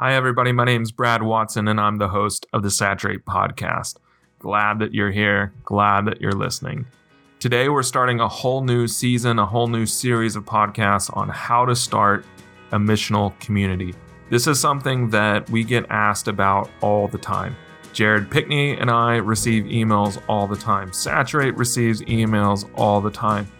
Hi, 0.00 0.14
everybody. 0.14 0.52
My 0.52 0.64
name's 0.64 0.92
Brad 0.92 1.24
Watson, 1.24 1.66
and 1.66 1.80
I'm 1.80 1.96
the 1.96 2.06
host 2.06 2.46
of 2.52 2.62
the 2.62 2.70
Saturate 2.70 3.24
podcast. 3.24 3.96
Glad 4.38 4.78
that 4.78 4.94
you're 4.94 5.10
here. 5.10 5.52
Glad 5.64 6.04
that 6.04 6.20
you're 6.20 6.30
listening. 6.30 6.86
Today, 7.40 7.68
we're 7.68 7.82
starting 7.82 8.20
a 8.20 8.28
whole 8.28 8.62
new 8.62 8.86
season, 8.86 9.40
a 9.40 9.44
whole 9.44 9.66
new 9.66 9.86
series 9.86 10.36
of 10.36 10.44
podcasts 10.44 11.10
on 11.16 11.28
how 11.28 11.66
to 11.66 11.74
start 11.74 12.24
a 12.70 12.78
missional 12.78 13.36
community. 13.40 13.92
This 14.30 14.46
is 14.46 14.60
something 14.60 15.10
that 15.10 15.50
we 15.50 15.64
get 15.64 15.84
asked 15.90 16.28
about 16.28 16.70
all 16.80 17.08
the 17.08 17.18
time. 17.18 17.56
Jared 17.92 18.30
Pickney 18.30 18.76
and 18.78 18.92
I 18.92 19.16
receive 19.16 19.64
emails 19.64 20.22
all 20.28 20.46
the 20.46 20.54
time. 20.54 20.92
Saturate 20.92 21.56
receives 21.56 22.02
emails 22.02 22.70
all 22.76 23.00
the 23.00 23.10
time. 23.10 23.50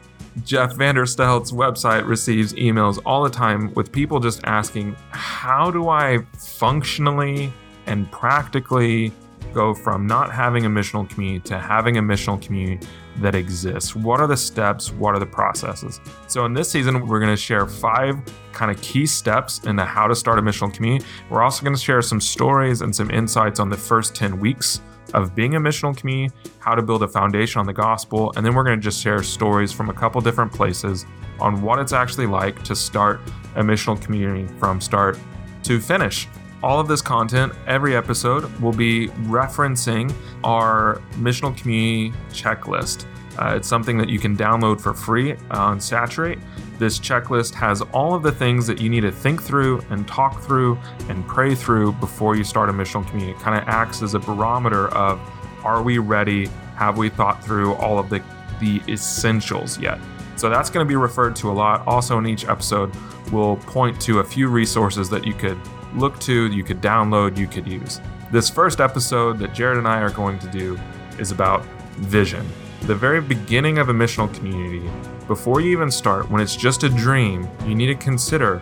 Jeff 0.45 0.75
Vanderstelt's 0.75 1.53
website 1.53 2.07
receives 2.07 2.53
emails 2.55 3.01
all 3.05 3.23
the 3.23 3.31
time 3.31 3.73
with 3.75 3.93
people 3.93 4.21
just 4.21 4.41
asking, 4.45 4.97
How 5.11 5.71
do 5.71 5.89
I 5.89 6.19
functionally 6.37 7.53
and 7.87 8.11
practically 8.11 9.13
go 9.53 9.75
from 9.75 10.07
not 10.07 10.33
having 10.33 10.67
a 10.67 10.69
missional 10.69 11.09
community 11.09 11.41
to 11.49 11.59
having 11.59 11.97
a 11.97 12.03
missional 12.03 12.41
community 12.41 12.87
that 13.19 13.35
exists? 13.35 13.97
What 13.97 14.21
are 14.21 14.27
the 14.27 14.37
steps? 14.37 14.93
What 14.93 15.15
are 15.15 15.19
the 15.19 15.27
processes? 15.27 16.01
So, 16.27 16.45
in 16.45 16.55
this 16.55 16.71
season, 16.71 17.07
we're 17.07 17.21
going 17.21 17.35
to 17.35 17.37
share 17.37 17.67
five 17.67 18.17
kind 18.53 18.71
of 18.71 18.81
key 18.83 19.07
steps 19.07 19.65
into 19.65 19.85
how 19.85 20.07
to 20.07 20.15
start 20.15 20.39
a 20.39 20.43
missional 20.43 20.73
community. 20.73 21.05
We're 21.31 21.43
also 21.43 21.63
going 21.63 21.75
to 21.75 21.81
share 21.81 22.03
some 22.03 22.21
stories 22.21 22.83
and 22.83 22.95
some 22.95 23.11
insights 23.11 23.61
on 23.61 23.69
the 23.69 23.77
first 23.77 24.15
10 24.15 24.41
weeks 24.41 24.81
of 25.15 25.35
being 25.35 25.55
a 25.57 25.61
missional 25.61 25.97
community, 25.97 26.35
how 26.59 26.75
to 26.75 26.83
build 26.83 27.03
a 27.03 27.09
foundation 27.09 27.61
on 27.61 27.67
the 27.67 27.73
gospel, 27.73 28.33
and 28.37 28.45
then 28.45 28.55
we're 28.55 28.65
going 28.65 28.79
to 28.79 28.83
just 28.83 29.03
share 29.03 29.23
stories 29.23 29.73
from 29.73 29.89
a 29.91 29.95
couple 29.95 30.21
different 30.21 30.53
places 30.53 31.07
on 31.41 31.63
what 31.63 31.79
it's 31.79 31.93
actually 31.93 32.27
like 32.27 32.63
to 32.65 32.75
start 32.75 33.21
a 33.57 33.63
missional 33.63 34.01
community 34.01 34.47
from 34.59 34.81
start 34.81 35.19
to 35.63 35.81
finish. 35.81 36.29
All 36.61 36.81
of 36.81 36.89
this 36.89 37.01
content, 37.01 37.53
every 37.69 37.95
episode, 37.95 38.45
will 38.61 38.73
be 38.73 39.09
referencing 39.27 40.13
our 40.43 41.01
missional 41.13 41.57
community 41.57 42.13
checklist. 42.31 43.07
Uh, 43.39 43.55
it's 43.55 43.69
something 43.69 43.97
that 43.99 44.09
you 44.09 44.19
can 44.19 44.37
download 44.37 44.81
for 44.81 44.93
free 44.93 45.37
on 45.53 45.81
Saturate. 45.81 46.41
This 46.81 46.99
checklist 46.99 47.55
has 47.55 47.83
all 47.93 48.13
of 48.13 48.25
the 48.25 48.33
things 48.33 48.67
that 48.67 48.81
you 48.81 48.91
need 48.91 49.03
to 49.03 49.13
think 49.13 49.41
through 49.41 49.81
and 49.91 50.09
talk 50.09 50.43
through 50.43 50.77
and 51.09 51.25
pray 51.29 51.55
through 51.55 51.93
before 51.93 52.35
you 52.35 52.43
start 52.43 52.69
a 52.69 52.73
missional 52.73 53.07
community. 53.09 53.39
It 53.39 53.39
kind 53.39 53.57
of 53.57 53.69
acts 53.69 54.03
as 54.03 54.15
a 54.15 54.19
barometer 54.19 54.89
of 54.89 55.21
are 55.65 55.81
we 55.81 55.99
ready? 55.99 56.47
Have 56.75 56.99
we 56.99 57.09
thought 57.09 57.45
through 57.45 57.75
all 57.75 58.01
of 58.01 58.11
the, 58.11 58.21
the 58.59 58.83
essentials 58.89 59.79
yet? 59.79 60.01
So 60.35 60.49
that's 60.51 60.71
going 60.71 60.85
to 60.85 60.89
be 60.89 60.97
referred 60.97 61.37
to 61.37 61.51
a 61.51 61.55
lot. 61.55 61.87
Also, 61.87 62.19
in 62.19 62.27
each 62.27 62.49
episode, 62.49 62.93
we'll 63.31 63.57
point 63.57 64.01
to 64.03 64.19
a 64.19 64.25
few 64.25 64.49
resources 64.49 65.09
that 65.11 65.25
you 65.25 65.35
could 65.35 65.59
look 65.95 66.19
to, 66.21 66.51
you 66.53 66.65
could 66.65 66.81
download, 66.81 67.37
you 67.37 67.47
could 67.47 67.67
use. 67.67 68.01
This 68.31 68.51
first 68.51 68.81
episode 68.81 69.39
that 69.39 69.55
Jared 69.55 69.79
and 69.79 69.89
I 69.89 70.01
are 70.01 70.11
going 70.11 70.39
to 70.41 70.49
do 70.49 70.79
is 71.19 71.31
about 71.31 71.65
vision 71.97 72.47
the 72.83 72.95
very 72.95 73.21
beginning 73.21 73.79
of 73.79 73.89
a 73.89 73.93
missional 73.93 74.33
community, 74.35 74.89
before 75.27 75.61
you 75.61 75.71
even 75.73 75.91
start, 75.91 76.31
when 76.31 76.41
it's 76.41 76.57
just 76.57 76.85
a 76.85 76.89
dream, 76.89 77.49
you 77.67 77.75
need 77.75 77.87
to 77.87 77.95
consider 77.95 78.61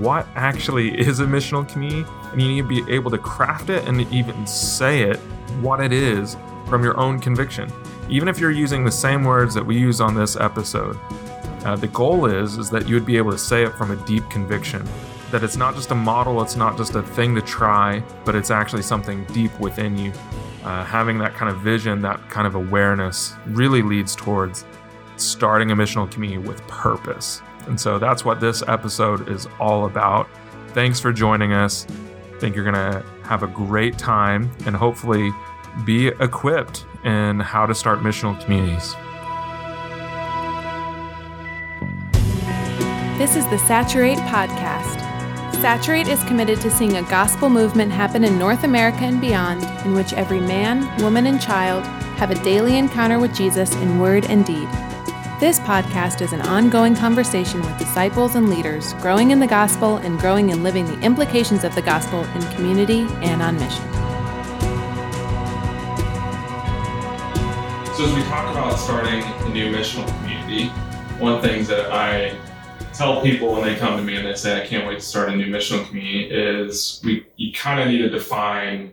what 0.00 0.26
actually 0.34 0.98
is 1.06 1.20
a 1.20 1.24
missional 1.24 1.68
community, 1.68 2.04
and 2.32 2.42
you 2.42 2.48
need 2.48 2.62
to 2.62 2.82
be 2.82 2.92
able 2.92 3.10
to 3.10 3.18
craft 3.18 3.70
it 3.70 3.86
and 3.86 4.00
even 4.12 4.46
say 4.46 5.02
it 5.02 5.16
what 5.60 5.80
it 5.80 5.92
is 5.92 6.36
from 6.68 6.82
your 6.82 6.98
own 6.98 7.18
conviction. 7.18 7.70
Even 8.08 8.26
if 8.26 8.38
you're 8.38 8.50
using 8.50 8.84
the 8.84 8.90
same 8.90 9.22
words 9.22 9.54
that 9.54 9.64
we 9.64 9.78
use 9.78 10.00
on 10.00 10.14
this 10.14 10.36
episode, 10.36 10.98
uh, 11.64 11.76
the 11.76 11.88
goal 11.88 12.26
is 12.26 12.56
is 12.56 12.70
that 12.70 12.88
you 12.88 12.94
would 12.94 13.06
be 13.06 13.16
able 13.16 13.30
to 13.30 13.38
say 13.38 13.62
it 13.62 13.72
from 13.74 13.90
a 13.90 13.96
deep 14.06 14.28
conviction 14.30 14.86
that 15.30 15.44
it's 15.44 15.56
not 15.56 15.74
just 15.74 15.90
a 15.90 15.94
model, 15.94 16.42
it's 16.42 16.56
not 16.56 16.76
just 16.76 16.94
a 16.94 17.02
thing 17.02 17.34
to 17.34 17.42
try, 17.42 18.02
but 18.24 18.34
it's 18.34 18.50
actually 18.50 18.82
something 18.82 19.24
deep 19.26 19.58
within 19.60 19.96
you 19.96 20.12
uh, 20.64 20.84
having 20.84 21.18
that 21.18 21.34
kind 21.34 21.50
of 21.50 21.60
vision, 21.62 22.02
that 22.02 22.28
kind 22.28 22.46
of 22.46 22.54
awareness 22.54 23.34
really 23.46 23.82
leads 23.82 24.14
towards 24.14 24.64
starting 25.16 25.70
a 25.70 25.76
missional 25.76 26.10
community 26.10 26.46
with 26.46 26.60
purpose. 26.68 27.40
And 27.66 27.80
so 27.80 27.98
that's 27.98 28.24
what 28.24 28.40
this 28.40 28.62
episode 28.68 29.28
is 29.28 29.46
all 29.58 29.86
about. 29.86 30.28
Thanks 30.68 31.00
for 31.00 31.12
joining 31.12 31.52
us. 31.52 31.86
I 32.34 32.38
think 32.38 32.54
you're 32.54 32.70
going 32.70 32.92
to 32.92 33.04
have 33.24 33.42
a 33.42 33.46
great 33.46 33.98
time 33.98 34.50
and 34.66 34.76
hopefully 34.76 35.32
be 35.84 36.08
equipped 36.08 36.84
in 37.04 37.40
how 37.40 37.66
to 37.66 37.74
start 37.74 38.00
missional 38.00 38.38
communities. 38.42 38.94
This 43.18 43.36
is 43.36 43.48
the 43.48 43.58
Saturate 43.58 44.18
Podcast. 44.18 45.07
Saturate 45.60 46.06
is 46.06 46.22
committed 46.22 46.60
to 46.60 46.70
seeing 46.70 46.98
a 46.98 47.02
gospel 47.02 47.50
movement 47.50 47.90
happen 47.90 48.22
in 48.22 48.38
North 48.38 48.62
America 48.62 49.00
and 49.00 49.20
beyond, 49.20 49.64
in 49.84 49.92
which 49.92 50.12
every 50.12 50.38
man, 50.38 50.86
woman, 51.02 51.26
and 51.26 51.42
child 51.42 51.84
have 52.16 52.30
a 52.30 52.44
daily 52.44 52.78
encounter 52.78 53.18
with 53.18 53.34
Jesus 53.34 53.74
in 53.74 53.98
word 53.98 54.24
and 54.26 54.46
deed. 54.46 54.68
This 55.40 55.58
podcast 55.58 56.20
is 56.20 56.32
an 56.32 56.42
ongoing 56.42 56.94
conversation 56.94 57.60
with 57.60 57.76
disciples 57.76 58.36
and 58.36 58.48
leaders 58.48 58.92
growing 59.02 59.32
in 59.32 59.40
the 59.40 59.48
gospel 59.48 59.96
and 59.96 60.16
growing 60.20 60.50
in 60.50 60.62
living 60.62 60.84
the 60.84 61.00
implications 61.00 61.64
of 61.64 61.74
the 61.74 61.82
gospel 61.82 62.22
in 62.22 62.42
community 62.52 63.00
and 63.22 63.42
on 63.42 63.56
mission. 63.56 63.84
So, 67.96 68.04
as 68.04 68.14
we 68.14 68.22
talk 68.22 68.48
about 68.52 68.78
starting 68.78 69.24
a 69.24 69.48
new 69.48 69.74
missional 69.74 70.06
community, 70.20 70.68
one 71.18 71.42
thing 71.42 71.64
that 71.64 71.90
I 71.90 72.38
tell 72.98 73.22
people 73.22 73.52
when 73.52 73.62
they 73.62 73.76
come 73.76 73.96
to 73.96 74.02
me 74.02 74.16
and 74.16 74.26
they 74.26 74.34
say, 74.34 74.60
I 74.60 74.66
can't 74.66 74.84
wait 74.84 74.98
to 74.98 75.04
start 75.04 75.28
a 75.28 75.36
new 75.36 75.46
missional 75.46 75.86
community 75.86 76.28
is 76.30 77.00
we, 77.04 77.24
you 77.36 77.52
kind 77.52 77.80
of 77.80 77.86
need 77.86 77.98
to 77.98 78.10
define, 78.10 78.92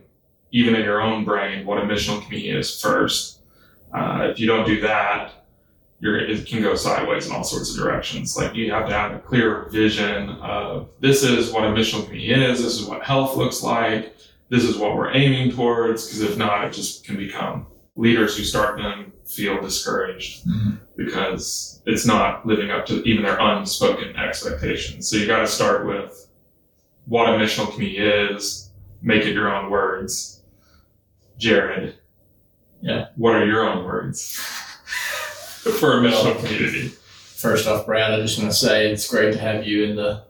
even 0.52 0.76
in 0.76 0.84
your 0.84 1.02
own 1.02 1.24
brain, 1.24 1.66
what 1.66 1.78
a 1.78 1.82
missional 1.82 2.22
community 2.22 2.50
is 2.50 2.80
first. 2.80 3.40
Uh, 3.92 4.28
if 4.30 4.38
you 4.38 4.46
don't 4.46 4.64
do 4.64 4.80
that, 4.80 5.44
you're, 5.98 6.18
it 6.20 6.46
can 6.46 6.62
go 6.62 6.76
sideways 6.76 7.26
in 7.26 7.34
all 7.34 7.42
sorts 7.42 7.70
of 7.70 7.82
directions. 7.82 8.36
Like 8.36 8.54
you 8.54 8.70
have 8.70 8.88
to 8.88 8.94
have 8.94 9.12
a 9.12 9.18
clear 9.18 9.68
vision 9.70 10.30
of 10.40 10.88
this 11.00 11.24
is 11.24 11.50
what 11.50 11.64
a 11.64 11.68
missional 11.68 12.04
community 12.04 12.44
is, 12.44 12.62
this 12.62 12.80
is 12.80 12.86
what 12.86 13.02
health 13.02 13.36
looks 13.36 13.64
like, 13.64 14.16
this 14.50 14.62
is 14.62 14.76
what 14.76 14.94
we're 14.94 15.12
aiming 15.14 15.50
towards, 15.50 16.06
because 16.06 16.20
if 16.20 16.38
not, 16.38 16.64
it 16.64 16.72
just 16.72 17.04
can 17.04 17.16
become 17.16 17.66
leaders 17.96 18.36
who 18.36 18.44
start 18.44 18.76
them 18.76 19.12
feel 19.24 19.60
discouraged 19.60 20.46
mm-hmm. 20.46 20.76
because 20.96 21.82
it's 21.86 22.06
not 22.06 22.46
living 22.46 22.70
up 22.70 22.86
to 22.86 23.02
even 23.02 23.24
their 23.24 23.38
unspoken 23.38 24.14
expectations. 24.16 25.08
So 25.08 25.16
you 25.16 25.26
got 25.26 25.40
to 25.40 25.46
start 25.46 25.86
with 25.86 26.28
what 27.06 27.28
a 27.28 27.38
missional 27.38 27.72
community 27.72 27.98
is, 27.98 28.70
make 29.02 29.24
it 29.24 29.32
your 29.32 29.54
own 29.54 29.70
words. 29.70 30.42
Jared, 31.38 31.96
yeah, 32.80 33.08
what 33.16 33.34
are 33.34 33.44
your 33.44 33.68
own 33.68 33.84
words 33.84 34.36
for 35.80 35.98
a 35.98 36.00
missional 36.00 36.38
community? 36.38 36.88
First 36.88 37.66
off, 37.66 37.84
Brad, 37.84 38.12
I 38.12 38.20
just 38.22 38.38
want 38.38 38.50
to 38.50 38.56
say 38.56 38.90
it's 38.90 39.06
great 39.06 39.34
to 39.34 39.38
have 39.38 39.66
you 39.66 39.84
in 39.84 39.96
the 39.96 40.24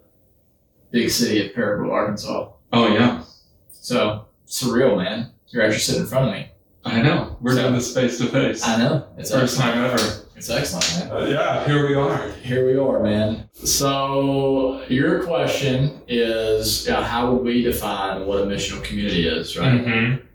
big 0.91 1.11
city 1.11 1.47
of 1.47 1.55
Paragould, 1.55 1.93
Arkansas. 1.93 2.51
Oh 2.73 2.93
yeah. 2.93 3.23
So 3.71 4.27
surreal, 4.47 4.97
man. 4.97 5.33
You're 5.49 5.63
actually 5.63 5.79
sitting 5.79 6.03
in 6.03 6.09
front 6.09 6.29
of 6.29 6.35
me. 6.35 6.51
I 6.87 7.03
know. 7.03 7.37
We're 7.41 7.55
so, 7.55 7.63
doing 7.63 7.75
this 7.75 7.93
face 7.93 8.19
to 8.19 8.27
face. 8.27 8.67
I 8.67 8.77
know. 8.77 9.07
It's 9.19 9.31
first 9.31 9.59
excellent. 9.59 9.75
time 9.75 9.85
ever. 9.85 10.23
It's 10.37 10.51
excellent, 10.51 11.11
man. 11.11 11.17
Uh, 11.17 11.27
yeah, 11.27 11.67
here 11.67 11.89
we 11.89 11.95
are. 11.95 12.31
Here 12.43 12.67
we 12.67 12.79
are, 12.79 13.03
man. 13.03 13.49
So 13.53 14.85
your 14.89 15.25
question 15.25 16.03
is, 16.07 16.87
yeah, 16.87 17.03
how 17.03 17.33
would 17.33 17.43
we 17.43 17.63
define 17.63 18.27
what 18.27 18.43
a 18.43 18.47
missional 18.47 18.85
community 18.85 19.27
is, 19.27 19.57
right? 19.59 19.81
Mm-hmm. 19.81 20.27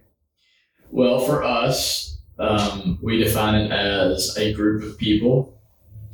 Well, 0.90 1.22
for 1.22 1.44
us, 1.44 2.19
um, 2.38 3.00
we 3.01 3.23
define 3.23 3.56
it 3.56 3.72
as 3.72 4.35
a 4.38 4.53
group 4.53 4.84
of 4.84 4.97
people 4.97 5.61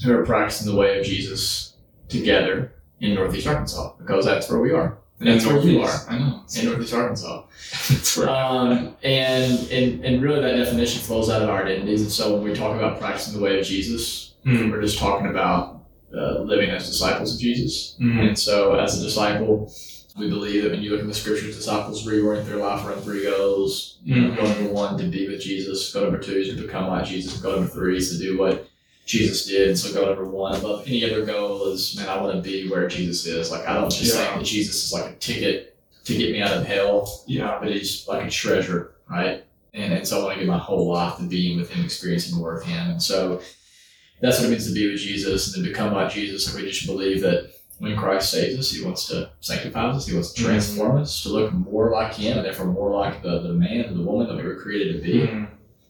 who 0.03 0.13
are 0.13 0.25
practicing 0.25 0.71
the 0.71 0.77
way 0.77 0.99
of 0.99 1.05
Jesus 1.05 1.77
together 2.09 2.73
in 2.99 3.15
Northeast 3.15 3.47
Arkansas, 3.47 3.95
because 3.97 4.25
that's 4.25 4.49
where 4.49 4.59
we 4.59 4.71
are. 4.71 4.99
And 5.19 5.29
that's 5.29 5.45
where 5.45 5.59
you 5.59 5.81
are. 5.81 5.99
I 6.09 6.19
know. 6.19 6.43
In 6.55 6.65
Northeast 6.65 6.93
Arkansas. 6.93 7.43
that's 7.89 8.17
right. 8.17 8.29
Um, 8.29 8.95
and, 9.03 9.71
and, 9.71 10.05
and 10.05 10.21
really 10.21 10.41
that 10.41 10.63
definition 10.63 11.01
flows 11.01 11.29
out 11.29 11.41
of 11.41 11.49
our 11.49 11.63
identities. 11.63 12.01
And 12.01 12.11
so 12.11 12.35
when 12.35 12.43
we 12.43 12.53
talk 12.53 12.75
about 12.75 12.99
practicing 12.99 13.33
the 13.33 13.43
way 13.43 13.59
of 13.59 13.65
Jesus, 13.65 14.35
mm. 14.45 14.71
we're 14.71 14.81
just 14.81 14.99
talking 14.99 15.27
about 15.27 15.81
uh, 16.15 16.39
living 16.41 16.69
as 16.69 16.87
disciples 16.87 17.35
of 17.35 17.41
Jesus. 17.41 17.97
Mm. 17.99 18.27
And 18.27 18.39
so 18.39 18.75
as 18.75 18.99
a 18.99 19.03
disciple, 19.03 19.71
we 20.17 20.29
believe 20.29 20.63
that 20.63 20.71
when 20.71 20.81
you 20.81 20.91
look 20.91 21.01
in 21.01 21.07
the 21.07 21.13
scriptures, 21.13 21.55
disciples 21.55 22.05
reorient 22.05 22.45
their 22.45 22.57
life 22.57 22.85
around 22.85 23.01
three 23.01 23.23
goals. 23.23 23.99
Mm. 24.07 24.35
Goal 24.35 24.47
number 24.47 24.73
one, 24.73 24.97
to 24.97 25.05
be 25.05 25.27
with 25.27 25.41
Jesus. 25.41 25.93
Goal 25.93 26.03
number 26.03 26.19
two 26.19 26.37
is 26.37 26.49
to 26.49 26.61
become 26.61 26.87
like 26.87 27.05
Jesus. 27.05 27.39
Goal 27.39 27.53
number 27.53 27.67
three 27.67 27.97
is 27.97 28.11
to 28.11 28.23
do 28.23 28.37
what 28.37 28.67
Jesus 29.07 29.45
did. 29.47 29.77
So 29.79 29.93
goal 29.93 30.05
number 30.07 30.25
one 30.25 30.59
above 30.59 30.85
any 30.85 31.03
other 31.05 31.25
goal 31.25 31.67
is, 31.69 31.95
man, 31.95 32.09
I 32.09 32.21
want 32.21 32.35
to 32.35 32.41
be 32.41 32.69
where 32.69 32.87
Jesus 32.87 33.25
is. 33.25 33.49
Like 33.49 33.67
I 33.67 33.73
don't 33.73 33.89
just 33.91 34.15
yeah. 34.15 34.25
think 34.25 34.39
that 34.39 34.45
Jesus 34.45 34.85
is 34.85 34.93
like 34.93 35.11
a 35.11 35.15
ticket 35.15 35.75
to 36.05 36.15
get 36.15 36.31
me 36.31 36.41
out 36.41 36.55
of 36.55 36.65
hell. 36.65 37.23
Yeah. 37.25 37.57
But 37.59 37.71
he's 37.71 38.07
like 38.07 38.27
a 38.27 38.29
treasure, 38.29 38.95
right? 39.09 39.43
And, 39.73 39.93
and 39.93 40.07
so 40.07 40.19
I 40.19 40.23
want 40.23 40.33
to 40.35 40.39
give 40.41 40.47
my 40.49 40.57
whole 40.57 40.87
life 40.91 41.17
to 41.17 41.23
being 41.23 41.57
with 41.57 41.69
him, 41.71 41.83
experiencing 41.85 42.37
more 42.37 42.57
of 42.57 42.63
him. 42.65 42.91
And 42.91 43.01
so 43.01 43.41
that's 44.21 44.39
what 44.39 44.47
it 44.47 44.51
means 44.51 44.67
to 44.67 44.73
be 44.73 44.91
with 44.91 44.99
Jesus 44.99 45.55
and 45.55 45.63
to 45.63 45.69
become 45.71 45.93
like 45.93 46.11
Jesus. 46.11 46.53
Like 46.53 46.63
we 46.63 46.69
just 46.69 46.85
believe 46.85 47.21
that 47.21 47.51
when 47.79 47.95
Christ 47.95 48.31
saves 48.31 48.57
us, 48.57 48.71
He 48.71 48.83
wants 48.83 49.07
to 49.09 49.29
sanctify 49.39 49.89
us. 49.91 50.07
He 50.07 50.13
wants 50.15 50.33
to 50.33 50.41
Mhm. 50.41 50.45
transform 50.45 50.97
us 50.97 51.21
to 51.21 51.29
look 51.29 51.53
more 51.53 51.91
like 51.91 52.15
Him, 52.15 52.35
and 52.37 52.43
therefore 52.45 52.65
more 52.65 52.89
like 52.89 53.21
the, 53.21 53.39
the 53.39 53.53
man 53.53 53.81
and 53.81 53.99
the 53.99 54.03
woman 54.03 54.25
that 54.27 54.35
we 54.35 54.41
were 54.41 54.55
created 54.55 54.93
to 54.95 54.99
be 55.07 55.19
Mm. 55.19 55.47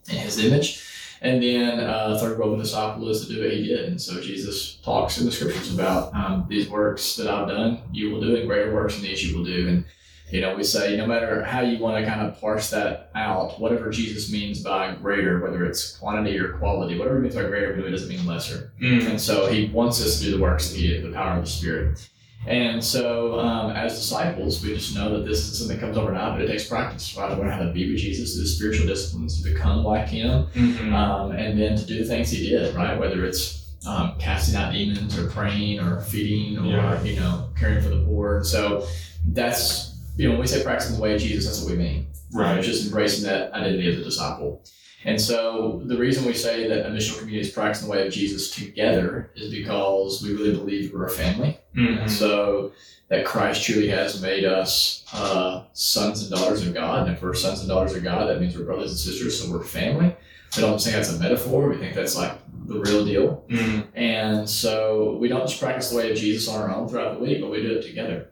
in 0.09 0.15
His 0.17 0.37
image. 0.43 0.83
And 1.21 1.41
then 1.41 1.79
uh, 1.79 2.17
third 2.19 2.37
role 2.37 2.53
of 2.53 2.59
the 2.59 2.63
disciple 2.63 3.09
is 3.09 3.25
to 3.25 3.33
do 3.33 3.41
what 3.41 3.51
He 3.51 3.67
did. 3.67 3.85
And 3.85 4.01
so 4.01 4.21
Jesus 4.21 4.75
talks 4.83 5.17
in 5.17 5.25
the 5.25 5.31
scriptures 5.31 5.73
about 5.73 6.13
um, 6.13 6.45
these 6.47 6.69
works 6.69 7.15
that 7.15 7.27
I've 7.27 7.47
done, 7.47 7.81
you 7.91 8.11
will 8.11 8.21
do, 8.21 8.35
and 8.35 8.47
greater 8.47 8.73
works 8.73 8.95
than 8.95 9.03
these 9.03 9.27
you 9.27 9.37
will 9.37 9.45
do. 9.45 9.67
And 9.67 9.85
you 10.31 10.41
know, 10.41 10.55
we 10.55 10.63
say 10.63 10.97
no 10.97 11.05
matter 11.05 11.41
how 11.43 11.61
you 11.61 11.79
want 11.79 12.03
to 12.03 12.09
kind 12.09 12.21
of 12.21 12.39
parse 12.39 12.69
that 12.71 13.11
out, 13.15 13.59
whatever 13.61 13.89
Jesus 13.89 14.29
means 14.29 14.61
by 14.61 14.93
greater, 14.95 15.39
whether 15.39 15.63
it's 15.63 15.95
quantity 15.97 16.37
or 16.37 16.57
quality, 16.57 16.97
whatever 16.97 17.17
he 17.17 17.23
means 17.23 17.35
by 17.35 17.43
greater 17.43 17.73
really 17.73 17.91
doesn't 17.91 18.09
mean 18.09 18.25
lesser. 18.25 18.73
Mm. 18.81 19.11
And 19.11 19.21
so 19.21 19.47
he 19.47 19.69
wants 19.69 20.03
us 20.05 20.19
to 20.19 20.25
do 20.25 20.31
the 20.35 20.41
works 20.41 20.69
that 20.69 20.77
he 20.77 20.87
did, 20.87 21.05
the 21.05 21.13
power 21.13 21.37
of 21.37 21.45
the 21.45 21.49
Spirit. 21.49 22.09
And 22.45 22.81
so, 22.83 23.39
um, 23.39 23.71
as 23.71 23.97
disciples, 23.97 24.63
we 24.63 24.73
just 24.73 24.95
know 24.95 25.17
that 25.17 25.25
this 25.27 25.39
is 25.39 25.57
something 25.57 25.75
that 25.77 25.81
comes 25.85 25.97
overnight, 25.97 26.33
but 26.37 26.41
it 26.41 26.47
takes 26.47 26.65
practice, 26.67 27.15
right? 27.17 27.29
To 27.29 27.35
learn 27.35 27.49
how 27.51 27.59
to 27.63 27.71
be 27.73 27.89
with 27.91 27.99
Jesus, 27.99 28.37
the 28.37 28.45
spiritual 28.47 28.87
disciplines, 28.87 29.41
to 29.41 29.49
become 29.49 29.83
like 29.83 30.07
Him, 30.07 30.45
Mhm. 30.53 30.93
um, 30.93 31.31
and 31.31 31.59
then 31.59 31.75
to 31.75 31.85
do 31.85 31.97
the 31.99 32.05
things 32.05 32.29
He 32.29 32.47
did, 32.49 32.73
right? 32.75 32.97
Whether 32.97 33.25
it's 33.25 33.55
um, 33.85 34.13
casting 34.19 34.55
out 34.55 34.73
demons, 34.73 35.17
or 35.17 35.27
praying, 35.29 35.79
or 35.79 36.01
feeding, 36.01 36.57
or 36.57 36.65
Yeah. 36.67 37.03
you 37.03 37.15
know, 37.17 37.47
caring 37.57 37.81
for 37.81 37.89
the 37.89 38.01
poor. 38.03 38.43
So 38.43 38.85
that's 39.33 39.93
you 40.17 40.25
know, 40.25 40.31
when 40.31 40.41
we 40.41 40.47
say 40.47 40.63
practicing 40.63 40.95
the 40.95 41.01
way 41.01 41.13
of 41.13 41.21
Jesus, 41.21 41.45
that's 41.45 41.61
what 41.61 41.71
we 41.71 41.77
mean. 41.77 42.07
Right. 42.33 42.57
It's 42.57 42.65
just 42.65 42.85
embracing 42.87 43.23
that 43.25 43.53
identity 43.53 43.87
of 43.91 43.97
the 43.99 44.03
disciple. 44.03 44.63
And 45.05 45.19
so 45.21 45.81
the 45.85 45.97
reason 45.97 46.25
we 46.25 46.33
say 46.33 46.67
that 46.67 46.85
a 46.85 46.89
missional 46.89 47.19
community 47.19 47.47
is 47.47 47.53
practicing 47.53 47.87
the 47.87 47.91
way 47.91 48.05
of 48.07 48.11
Jesus 48.13 48.51
together 48.51 49.31
is 49.35 49.51
because 49.53 50.21
we 50.23 50.33
really 50.33 50.55
believe 50.55 50.93
we're 50.93 51.05
a 51.05 51.09
family. 51.09 51.59
Mhm. 51.75 52.01
And 52.01 52.11
so 52.11 52.71
that 53.09 53.25
Christ 53.25 53.63
truly 53.63 53.87
has 53.89 54.21
made 54.21 54.43
us 54.43 55.05
uh, 55.13 55.63
sons 55.73 56.23
and 56.23 56.31
daughters 56.31 56.65
of 56.67 56.73
God. 56.73 57.07
And 57.07 57.15
if 57.15 57.21
we're 57.21 57.33
sons 57.33 57.59
and 57.59 57.69
daughters 57.69 57.95
of 57.95 58.03
God, 58.03 58.27
that 58.27 58.41
means 58.41 58.57
we're 58.57 58.65
brothers 58.65 58.91
and 58.91 58.99
sisters, 58.99 59.39
so 59.41 59.51
we're 59.51 59.63
family. 59.63 60.15
We 60.55 60.61
don't 60.61 60.81
think 60.81 60.95
that's 60.95 61.13
a 61.13 61.19
metaphor. 61.19 61.69
We 61.69 61.77
think 61.77 61.93
that's 61.93 62.17
like 62.17 62.33
the 62.65 62.79
real 62.79 63.05
deal. 63.05 63.45
Mm. 63.49 63.87
And 63.95 64.49
so 64.49 65.17
we 65.21 65.27
don't 65.29 65.47
just 65.47 65.61
practice 65.61 65.89
the 65.89 65.97
way 65.97 66.11
of 66.11 66.17
Jesus 66.17 66.49
on 66.49 66.61
our 66.61 66.75
own 66.75 66.89
throughout 66.89 67.17
the 67.17 67.23
week, 67.23 67.39
but 67.39 67.49
we 67.51 67.61
do 67.61 67.77
it 67.77 67.83
together. 67.83 68.29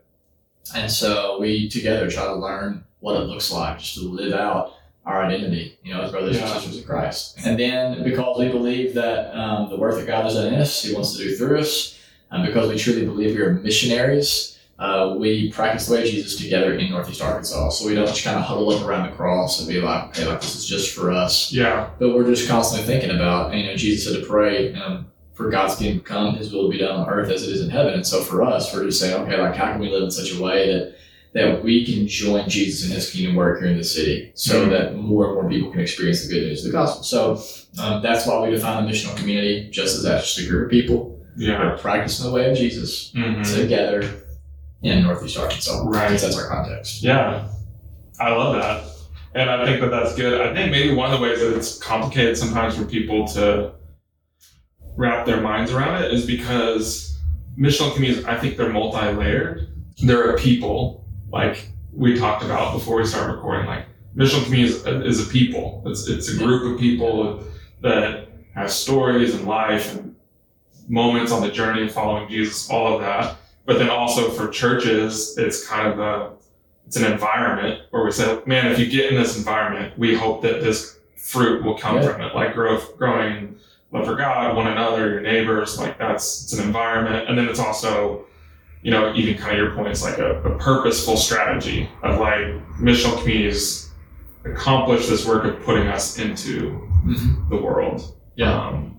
And 0.76 0.92
so 0.92 1.38
we 1.40 1.70
together 1.70 2.10
try 2.10 2.26
to 2.26 2.36
learn 2.36 2.84
what 3.00 3.22
it 3.22 3.26
looks 3.26 3.52
like 3.52 3.80
just 3.80 3.96
to 3.96 4.02
live 4.10 4.34
out 4.34 4.74
our 5.06 5.24
identity, 5.24 5.78
you 5.84 5.94
know, 5.94 6.02
as 6.02 6.12
brothers 6.12 6.36
Yeah. 6.38 6.44
and 6.44 6.52
sisters 6.62 6.80
of 6.80 6.86
Christ. 6.88 7.38
And 7.46 7.60
then 7.60 8.04
because 8.04 8.40
we 8.40 8.50
believe 8.50 8.94
that 8.96 9.36
um, 9.38 9.70
the 9.70 9.78
work 9.78 9.96
that 9.96 10.08
God 10.08 10.26
has 10.26 10.34
done 10.34 10.48
in 10.54 10.56
us, 10.56 10.82
He 10.84 10.94
wants 10.94 11.16
to 11.16 11.24
do 11.24 11.36
through 11.36 11.60
us, 11.60 12.00
and 12.32 12.46
because 12.46 12.70
we 12.70 12.78
truly 12.78 13.06
believe 13.06 13.36
we 13.36 13.42
are 13.42 13.54
missionaries, 13.54 14.58
uh, 14.80 15.16
we 15.18 15.52
practice 15.52 15.86
the 15.88 15.94
way 15.94 16.04
of 16.04 16.10
Jesus 16.10 16.36
together 16.36 16.74
in 16.78 16.90
Northeast 16.90 17.22
Arkansas. 17.22 17.70
So 17.70 17.88
we 17.88 17.96
don't 17.96 18.08
just 18.08 18.24
kind 18.26 18.38
of 18.38 18.44
huddle 18.44 18.70
up 18.72 18.86
around 18.86 19.10
the 19.10 19.16
cross 19.16 19.60
and 19.60 19.70
be 19.70 19.80
like, 19.80 20.10
okay, 20.10 20.26
like 20.26 20.42
this 20.42 20.56
is 20.56 20.66
just 20.66 20.94
for 20.94 21.12
us 21.12 21.54
Yeah. 21.54 21.88
but 21.98 22.14
we're 22.14 22.26
just 22.28 22.50
constantly 22.50 22.86
thinking 22.86 23.12
about, 23.16 23.54
you 23.54 23.64
know, 23.68 23.76
Jesus 23.78 24.06
said 24.12 24.20
to 24.22 24.26
pray 24.28 24.74
um, 24.74 25.06
for 25.34 25.50
God's 25.50 25.76
kingdom 25.78 26.00
to 26.00 26.04
come, 26.04 26.36
His 26.36 26.52
will 26.52 26.66
to 26.66 26.70
be 26.72 26.78
done 26.80 27.00
on 27.00 27.08
earth 27.10 27.30
as 27.30 27.44
it 27.48 27.52
is 27.54 27.62
in 27.62 27.70
heaven. 27.70 27.94
And 27.94 28.06
so 28.06 28.22
for 28.22 28.42
us, 28.42 28.74
we're 28.74 28.84
just 28.86 29.00
saying, 29.00 29.14
okay, 29.24 29.40
like 29.40 29.56
how 29.56 29.72
can 29.72 29.80
we 29.80 29.90
live 29.90 30.04
in 30.04 30.12
such 30.12 30.34
a 30.34 30.42
way 30.42 30.68
that 30.74 30.96
that 31.36 31.62
we 31.64 31.86
can 31.86 32.08
join 32.08 32.50
Jesus 32.50 32.90
in 32.90 32.96
His 32.96 33.12
kingdom 33.12 33.36
work 33.36 33.60
here 33.60 33.70
in 33.70 33.78
the 33.78 33.84
city, 33.84 34.32
so 34.36 34.66
Mhm. 34.66 34.70
that 34.72 34.96
more 34.96 35.26
and 35.26 35.34
more 35.36 35.50
people 35.50 35.70
can 35.70 35.82
experience 35.82 36.26
the 36.26 36.34
good 36.34 36.44
news 36.48 36.66
of 36.66 36.72
the 36.72 36.78
gospel. 36.78 37.04
So 37.04 37.44
um, 37.78 38.02
that's 38.02 38.26
why 38.26 38.40
we 38.42 38.52
define 38.56 38.86
the 38.86 38.92
missional 38.92 39.16
community 39.18 39.68
just 39.70 39.98
as 39.98 40.04
that, 40.04 40.22
just 40.24 40.40
a 40.40 40.48
group 40.48 40.66
of 40.66 40.72
people 40.72 41.20
who 41.36 41.44
Yeah. 41.46 41.56
are 41.62 41.78
practicing 41.78 42.26
the 42.26 42.32
way 42.32 42.50
of 42.50 42.58
Jesus 42.58 43.12
Mhm. 43.14 43.44
together 43.62 44.10
in 44.82 45.04
Northeast 45.04 45.38
Arkansas. 45.38 45.84
Right. 45.84 46.18
That's 46.18 46.38
our 46.38 46.48
context. 46.48 47.04
Yeah, 47.04 47.48
I 48.20 48.32
love 48.32 48.56
that. 48.56 48.84
And 49.34 49.50
I 49.50 49.66
think 49.66 49.82
that 49.82 49.92
that's 49.92 50.16
good. 50.16 50.40
I 50.40 50.54
think 50.54 50.72
maybe 50.72 50.94
one 50.94 51.12
of 51.12 51.20
the 51.20 51.24
ways 51.24 51.40
that 51.42 51.54
it's 51.54 51.78
complicated 51.78 52.38
sometimes 52.38 52.76
for 52.78 52.86
people 52.86 53.28
to 53.30 53.72
wrap 54.96 55.26
their 55.26 55.42
minds 55.42 55.74
around 55.74 56.02
it 56.02 56.14
is 56.14 56.26
because 56.26 57.18
missional 57.60 57.94
communities, 57.94 58.24
I 58.24 58.38
think 58.38 58.56
they're 58.56 58.70
multi 58.72 59.12
layered. 59.12 59.68
There 60.02 60.30
are 60.30 60.38
people, 60.38 61.05
like 61.32 61.70
we 61.94 62.18
talked 62.18 62.44
about 62.44 62.74
before 62.74 62.98
we 62.98 63.06
started 63.06 63.34
recording, 63.34 63.66
like 63.66 63.86
missional 64.16 64.44
communities 64.46 64.86
is 64.86 65.28
a 65.28 65.32
people. 65.32 65.84
It's, 65.86 66.08
it's 66.08 66.30
a 66.30 66.38
group 66.38 66.74
of 66.74 66.80
people 66.80 67.44
that 67.82 68.30
have 68.54 68.72
stories 68.72 69.36
and 69.36 69.46
life 69.46 69.96
and 69.96 70.16
moments 70.88 71.32
on 71.32 71.42
the 71.42 71.52
journey 71.52 71.84
of 71.84 71.92
following 71.92 72.30
Jesus, 72.30 72.70
all 72.70 72.94
of 72.96 73.02
that. 73.02 73.38
But 73.66 73.80
then 73.80 73.90
also 73.90 74.30
for 74.30 74.48
churches, 74.50 75.38
it's 75.38 75.68
kind 75.68 75.88
of 75.88 76.00
a 76.00 76.32
it's 76.88 76.98
an 76.98 77.12
environment 77.12 77.82
where 77.90 78.04
we 78.06 78.12
say, 78.12 78.40
man, 78.46 78.72
if 78.72 78.78
you 78.78 78.86
get 78.86 79.12
in 79.12 79.20
this 79.20 79.38
environment, 79.38 79.98
we 79.98 80.14
hope 80.16 80.44
that 80.44 80.62
this 80.62 81.00
fruit 81.18 81.64
will 81.64 81.76
come 81.76 81.96
Yeah. 81.98 82.12
from 82.12 82.22
it, 82.22 82.36
like 82.36 82.54
growth, 82.54 82.96
growing 82.96 83.56
love 83.92 84.06
for 84.06 84.16
God, 84.16 84.56
one 84.56 84.68
another, 84.68 85.10
your 85.10 85.22
neighbors. 85.22 85.80
Like 85.80 85.98
that's 85.98 86.44
it's 86.44 86.54
an 86.54 86.64
environment, 86.64 87.28
and 87.28 87.36
then 87.38 87.48
it's 87.50 87.60
also, 87.60 88.26
you 88.86 88.92
know, 88.92 89.12
even 89.16 89.36
kind 89.36 89.54
of 89.54 89.58
your 89.58 89.74
point, 89.76 89.88
it's 89.88 90.04
like 90.04 90.20
a, 90.20 90.42
a 90.44 90.60
purposeful 90.60 91.18
strategy 91.18 91.90
of 92.04 92.20
like 92.20 92.46
missional 92.80 93.18
communities 93.20 93.90
accomplish 94.46 95.08
this 95.08 95.26
work 95.26 95.44
of 95.44 95.60
putting 95.64 95.88
us 95.88 96.20
into 96.20 96.82
Mm-hmm. 97.06 97.50
the 97.50 97.62
world. 97.62 98.18
Yeah. 98.36 98.68
Um, 98.68 98.98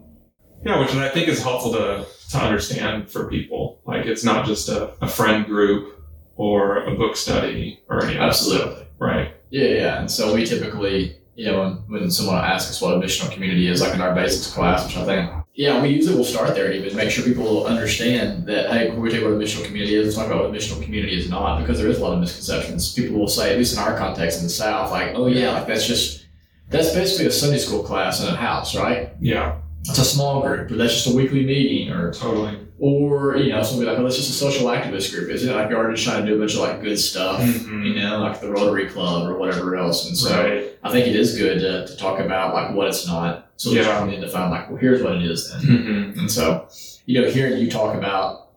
yeah, 0.65 0.79
which 0.79 0.95
I 0.95 1.09
think 1.09 1.27
is 1.29 1.43
helpful 1.43 1.73
to, 1.73 2.07
to 2.31 2.39
understand 2.39 3.11
for 3.11 3.29
people. 3.29 3.81
Like 3.85 4.07
it's 4.07 4.23
not 4.25 4.47
just 4.47 4.69
a, 4.69 4.95
a 5.05 5.09
friend 5.09 5.45
group 5.45 6.01
or 6.37 6.85
a 6.85 6.95
book 6.95 7.17
study 7.17 7.81
or 7.89 8.05
any 8.05 8.15
of 8.15 8.21
that 8.21 8.35
stuff. 8.37 8.61
Absolutely. 8.61 8.87
Right. 9.01 9.35
Yeah, 9.51 9.69
yeah. 9.69 10.01
And 10.01 10.09
so 10.11 10.35
we 10.35 10.45
typically, 10.47 11.17
you 11.35 11.47
know, 11.47 11.61
when, 11.89 12.01
when 12.03 12.11
someone 12.13 12.37
asks 12.45 12.71
us 12.71 12.81
what 12.81 12.95
a 12.95 13.01
missional 13.01 13.31
community 13.33 13.67
is, 13.67 13.81
like 13.81 13.95
in 13.95 14.01
our 14.01 14.15
basics 14.15 14.53
class, 14.55 14.87
which 14.87 14.97
I 14.97 15.05
think, 15.05 15.31
yeah, 15.57 15.81
we 15.83 15.89
usually 15.89 16.15
will 16.15 16.25
start 16.25 16.55
there 16.55 16.71
even, 16.71 16.95
make 16.95 17.11
sure 17.11 17.25
people 17.25 17.65
understand 17.67 18.47
that, 18.47 18.71
hey, 18.71 18.91
when 18.91 19.01
we 19.01 19.09
talk 19.11 19.21
about 19.21 19.33
what 19.33 19.41
a 19.41 19.45
missional 19.45 19.65
community 19.65 19.95
is, 19.97 20.05
let's 20.05 20.17
talk 20.17 20.27
about 20.27 20.43
what 20.43 20.51
a 20.51 20.53
missional 20.53 20.83
community 20.83 21.19
is 21.19 21.31
not, 21.31 21.61
because 21.61 21.79
there 21.79 21.89
is 21.89 21.99
a 21.99 22.03
lot 22.05 22.13
of 22.13 22.21
misconceptions. 22.21 22.93
People 22.93 23.19
will 23.19 23.27
say, 23.29 23.53
at 23.53 23.59
least 23.59 23.73
in 23.75 23.79
our 23.79 23.97
context 23.97 24.39
in 24.39 24.45
the 24.45 24.51
South, 24.51 24.91
like, 24.91 25.13
oh 25.15 25.27
yeah, 25.27 25.53
like 25.53 25.67
that's 25.67 25.87
just, 25.87 26.27
that's 26.69 26.93
basically 26.95 27.27
a 27.27 27.31
Sunday 27.31 27.59
school 27.59 27.83
class 27.83 28.21
in 28.23 28.29
a 28.29 28.37
house, 28.37 28.77
right? 28.77 29.11
Yeah. 29.21 29.57
It's 29.89 29.99
a 29.99 30.05
small 30.05 30.43
group, 30.43 30.71
or 30.71 30.75
that's 30.77 30.93
just 30.95 31.07
a 31.07 31.17
weekly 31.17 31.47
meeting, 31.47 31.91
or 31.93 32.13
Totally. 32.13 32.59
or 32.79 33.37
you 33.37 33.51
know, 33.51 33.63
somebody 33.63 33.89
like, 33.89 33.99
oh, 33.99 34.03
that's 34.03 34.17
just 34.17 34.31
a 34.31 34.33
social 34.33 34.67
activist 34.67 35.15
group, 35.15 35.31
isn't 35.31 35.49
it? 35.49 35.55
Like 35.55 35.71
you're 35.71 35.79
already 35.79 35.95
just 35.95 36.07
trying 36.07 36.27
to 36.27 36.31
do 36.31 36.37
a 36.37 36.39
bunch 36.39 36.55
of 36.55 36.61
like 36.61 36.83
good 36.83 36.99
stuff, 36.99 37.41
Mhm. 37.41 37.87
you 37.87 37.95
know, 37.95 38.19
like 38.19 38.41
the 38.41 38.51
Rotary 38.51 38.89
Club 38.89 39.27
or 39.31 39.39
whatever 39.39 39.77
else. 39.77 40.09
And 40.09 40.19
so 40.19 40.37
Right. 40.37 40.65
I 40.83 40.91
think 40.91 41.07
it 41.07 41.15
is 41.17 41.39
good 41.39 41.61
to, 41.61 41.87
to 41.87 41.97
talk 41.97 42.19
about 42.19 42.53
like 42.53 42.75
what 42.75 42.89
it's 42.89 43.07
not, 43.07 43.46
so 43.57 43.71
that 43.71 43.77
Yeah. 43.85 44.05
you 44.05 44.13
can 44.13 44.21
define 44.21 44.51
like, 44.51 44.69
well, 44.69 44.79
here's 44.79 45.03
what 45.03 45.17
it 45.17 45.23
is 45.23 45.51
then. 45.51 45.61
Mhm. 45.63 46.19
And 46.19 46.31
so, 46.31 46.67
you 47.07 47.21
know, 47.21 47.29
hearing 47.31 47.59
you 47.59 47.71
talk 47.71 47.95
about 47.97 48.49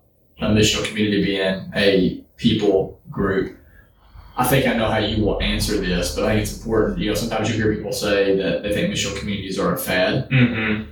a 0.41 0.47
missional 0.47 0.83
community 0.85 1.23
being 1.23 1.71
a 1.75 2.21
people 2.37 2.99
group, 3.09 3.55
I 4.37 4.45
think 4.45 4.67
I 4.67 4.73
know 4.73 4.87
how 4.87 4.99
you 4.99 5.23
will 5.23 5.41
answer 5.41 5.77
this, 5.77 6.15
but 6.15 6.23
I 6.25 6.29
think 6.29 6.43
it's 6.43 6.57
important. 6.57 6.99
You 6.99 7.09
know, 7.09 7.13
sometimes 7.13 7.49
you 7.49 7.55
hear 7.55 7.73
people 7.75 7.91
say 7.91 8.37
that 8.37 8.63
they 8.63 8.71
think 8.73 8.93
missional 8.93 9.17
communities 9.17 9.59
are 9.59 9.73
a 9.73 9.77
fad. 9.77 10.29
Mhm. 10.29 10.85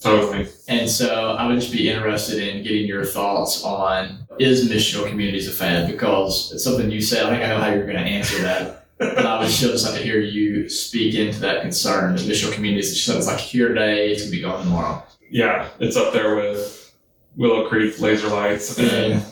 Totally. 0.00 0.46
And 0.68 0.88
so 0.88 1.32
I 1.38 1.46
would 1.48 1.58
just 1.60 1.72
be 1.72 1.88
interested 1.90 2.38
in 2.38 2.62
getting 2.62 2.86
your 2.86 3.04
thoughts 3.04 3.64
on 3.64 4.18
is 4.38 4.68
missional 4.70 5.08
communities 5.08 5.48
a 5.48 5.50
fad? 5.50 5.88
Because 5.90 6.52
it's 6.52 6.62
something 6.62 6.88
you 6.90 7.00
said. 7.00 7.24
I 7.26 7.30
think 7.30 7.42
I 7.44 7.48
know 7.48 7.58
how 7.58 7.68
you're 7.74 7.84
going 7.86 7.96
to 7.96 8.02
answer 8.02 8.40
that. 8.42 8.86
But 8.98 9.24
I 9.24 9.40
would 9.40 9.50
still 9.50 9.72
just 9.72 9.86
like 9.86 9.96
to 9.96 10.02
hear 10.02 10.20
you 10.20 10.68
speak 10.68 11.14
into 11.14 11.40
that 11.40 11.62
concern 11.62 12.16
that 12.16 12.22
missional 12.22 12.52
communities, 12.52 13.08
it's 13.08 13.26
like 13.26 13.38
here 13.38 13.68
today, 13.68 14.10
it's 14.10 14.22
going 14.22 14.30
to 14.30 14.36
be 14.36 14.42
gone 14.42 14.62
tomorrow. 14.64 15.02
Yeah. 15.30 15.68
It's 15.78 15.96
up 15.96 16.12
there 16.12 16.36
with 16.36 16.94
Willow 17.36 17.68
Creek 17.68 18.00
laser 18.00 18.28
lights 18.28 18.78
and 18.78 19.22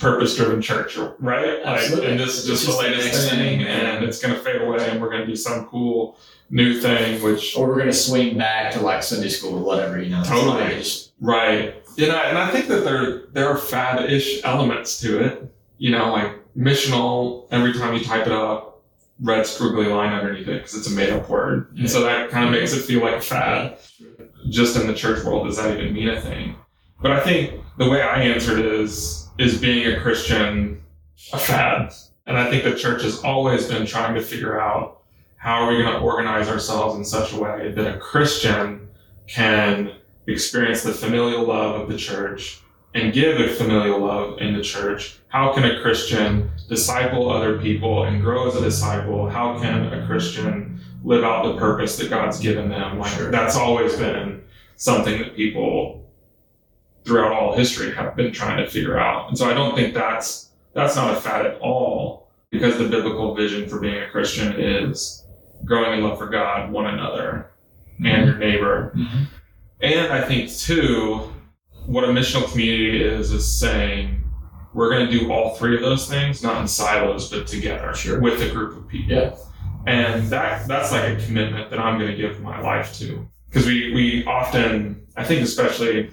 purpose 0.00 0.36
driven 0.36 0.60
church, 0.60 0.96
right? 0.96 1.64
Like, 1.64 1.80
Absolutely. 1.80 2.10
and 2.10 2.20
this 2.20 2.36
is 2.38 2.46
just, 2.46 2.66
just 2.66 2.78
the 2.78 2.82
the 2.82 2.90
latest 2.90 3.30
thing, 3.30 3.60
thing, 3.60 3.66
and 3.66 4.04
it's 4.04 4.20
going 4.20 4.34
to 4.34 4.40
fade 4.40 4.60
away, 4.60 4.88
and 4.90 5.00
we're 5.00 5.08
going 5.08 5.22
to 5.22 5.26
do 5.26 5.36
some 5.36 5.66
cool 5.66 6.18
new 6.50 6.80
thing, 6.80 7.22
which 7.22 7.56
Or 7.56 7.68
we're 7.68 7.76
going 7.76 7.86
to 7.86 7.92
swing 7.92 8.36
back 8.36 8.72
to 8.74 8.80
like 8.80 9.02
Sunday 9.02 9.28
school 9.28 9.58
or 9.58 9.62
whatever, 9.62 10.00
you 10.00 10.10
know. 10.10 10.22
Totally. 10.24 10.76
like 10.76 10.86
Right. 11.20 11.74
You 11.96 12.08
know, 12.08 12.16
and 12.16 12.36
I 12.36 12.50
think 12.50 12.66
that 12.68 12.84
there 12.84 13.26
there 13.32 13.48
are 13.48 13.56
fad-ish 13.56 14.42
elements 14.44 15.00
to 15.00 15.24
it. 15.24 15.54
You 15.78 15.92
know, 15.92 16.12
like 16.12 16.32
missional. 16.56 17.46
Every 17.50 17.72
time 17.72 17.94
you 17.94 18.04
type 18.04 18.26
it 18.26 18.32
up, 18.32 18.73
red 19.20 19.44
squiggly 19.44 19.90
line 19.90 20.12
underneath 20.12 20.48
it 20.48 20.62
because 20.62 20.74
it's 20.74 20.90
a 20.90 20.94
made-up 20.94 21.28
word, 21.28 21.76
and 21.78 21.90
so 21.90 22.02
that 22.02 22.30
kind 22.30 22.46
of 22.46 22.52
makes 22.52 22.72
it 22.72 22.82
feel 22.82 23.00
like 23.00 23.16
a 23.16 23.20
fad. 23.20 23.78
Just 24.50 24.76
in 24.76 24.86
the 24.86 24.94
church 24.94 25.24
world, 25.24 25.46
does 25.46 25.56
that 25.56 25.78
even 25.78 25.94
mean 25.94 26.08
a 26.08 26.20
thing? 26.20 26.56
But 27.00 27.12
I 27.12 27.20
think 27.20 27.60
the 27.78 27.88
way 27.88 28.02
I 28.02 28.22
answered 28.22 28.64
is 28.64 29.28
is 29.38 29.60
being 29.60 29.92
a 29.92 30.00
Christian 30.00 30.82
a 31.32 31.38
fad, 31.38 31.92
and 32.26 32.36
I 32.36 32.50
think 32.50 32.64
the 32.64 32.74
church 32.74 33.02
has 33.02 33.22
always 33.22 33.66
been 33.66 33.86
trying 33.86 34.14
to 34.14 34.22
figure 34.22 34.60
out 34.60 35.02
how 35.36 35.62
are 35.62 35.70
we 35.70 35.82
going 35.82 35.92
to 35.92 36.00
organize 36.00 36.48
ourselves 36.48 36.96
in 36.96 37.04
such 37.04 37.32
a 37.32 37.36
way 37.36 37.72
that 37.72 37.94
a 37.94 37.98
Christian 37.98 38.88
can 39.26 39.92
experience 40.26 40.82
the 40.82 40.92
familial 40.92 41.44
love 41.44 41.80
of 41.80 41.88
the 41.88 41.98
church 41.98 42.60
and 42.94 43.12
give 43.12 43.40
a 43.40 43.48
familial 43.48 44.00
love 44.00 44.38
in 44.40 44.54
the 44.54 44.62
church? 44.62 45.18
How 45.34 45.52
can 45.52 45.64
a 45.64 45.82
Christian 45.82 46.48
disciple 46.68 47.28
other 47.28 47.58
people 47.58 48.04
and 48.04 48.22
grow 48.22 48.46
as 48.46 48.54
a 48.54 48.60
disciple? 48.60 49.28
How 49.28 49.58
can 49.58 49.92
a 49.92 50.06
Christian 50.06 50.78
live 51.02 51.24
out 51.24 51.42
the 51.42 51.58
purpose 51.58 51.96
that 51.96 52.08
God's 52.08 52.38
given 52.38 52.68
them? 52.68 53.00
Like 53.00 53.10
Sure. 53.14 53.32
that's 53.32 53.56
always 53.56 53.96
been 53.96 54.44
something 54.76 55.18
that 55.18 55.34
people 55.34 56.08
throughout 57.04 57.32
all 57.32 57.56
history 57.56 57.92
have 57.96 58.14
been 58.14 58.30
trying 58.32 58.64
to 58.64 58.70
figure 58.70 58.96
out. 58.96 59.28
And 59.28 59.36
so 59.36 59.50
I 59.50 59.54
don't 59.54 59.74
think 59.74 59.92
that's 59.92 60.50
that's 60.72 60.94
not 60.94 61.12
a 61.12 61.20
fad 61.20 61.46
at 61.46 61.58
all 61.60 62.28
because 62.50 62.78
the 62.78 62.88
biblical 62.88 63.34
vision 63.34 63.68
for 63.68 63.80
being 63.80 64.00
a 64.04 64.08
Christian 64.10 64.54
is 64.56 65.24
growing 65.64 65.98
in 65.98 66.04
love 66.04 66.16
for 66.16 66.28
God, 66.28 66.70
one 66.70 66.86
another, 66.86 67.50
and 68.04 68.26
your 68.26 68.36
neighbor. 68.36 68.92
Mhm. 68.96 69.26
And 69.80 70.12
I 70.12 70.20
think 70.20 70.48
too, 70.52 71.32
what 71.86 72.04
a 72.04 72.08
missional 72.08 72.48
community 72.52 73.02
is 73.02 73.32
is 73.32 73.58
saying 73.58 74.20
we're 74.74 74.90
going 74.90 75.06
to 75.08 75.18
do 75.18 75.32
all 75.32 75.54
three 75.54 75.76
of 75.76 75.80
those 75.82 76.08
things, 76.08 76.42
not 76.42 76.60
in 76.60 76.68
silos, 76.68 77.30
but 77.30 77.46
together 77.46 77.94
Sure. 77.94 78.20
with 78.20 78.42
a 78.42 78.50
group 78.50 78.76
of 78.76 78.88
people. 78.88 79.14
Yeah. 79.16 79.34
And 79.86 80.24
that 80.30 80.66
that's 80.66 80.92
like 80.92 81.04
a 81.04 81.24
commitment 81.24 81.70
that 81.70 81.78
I'm 81.78 81.98
going 81.98 82.10
to 82.10 82.16
give 82.16 82.40
my 82.40 82.60
life 82.60 82.94
to. 82.98 83.28
Because 83.48 83.66
we, 83.66 83.94
we 83.94 84.24
often, 84.24 85.06
I 85.16 85.24
think 85.24 85.42
especially 85.42 86.10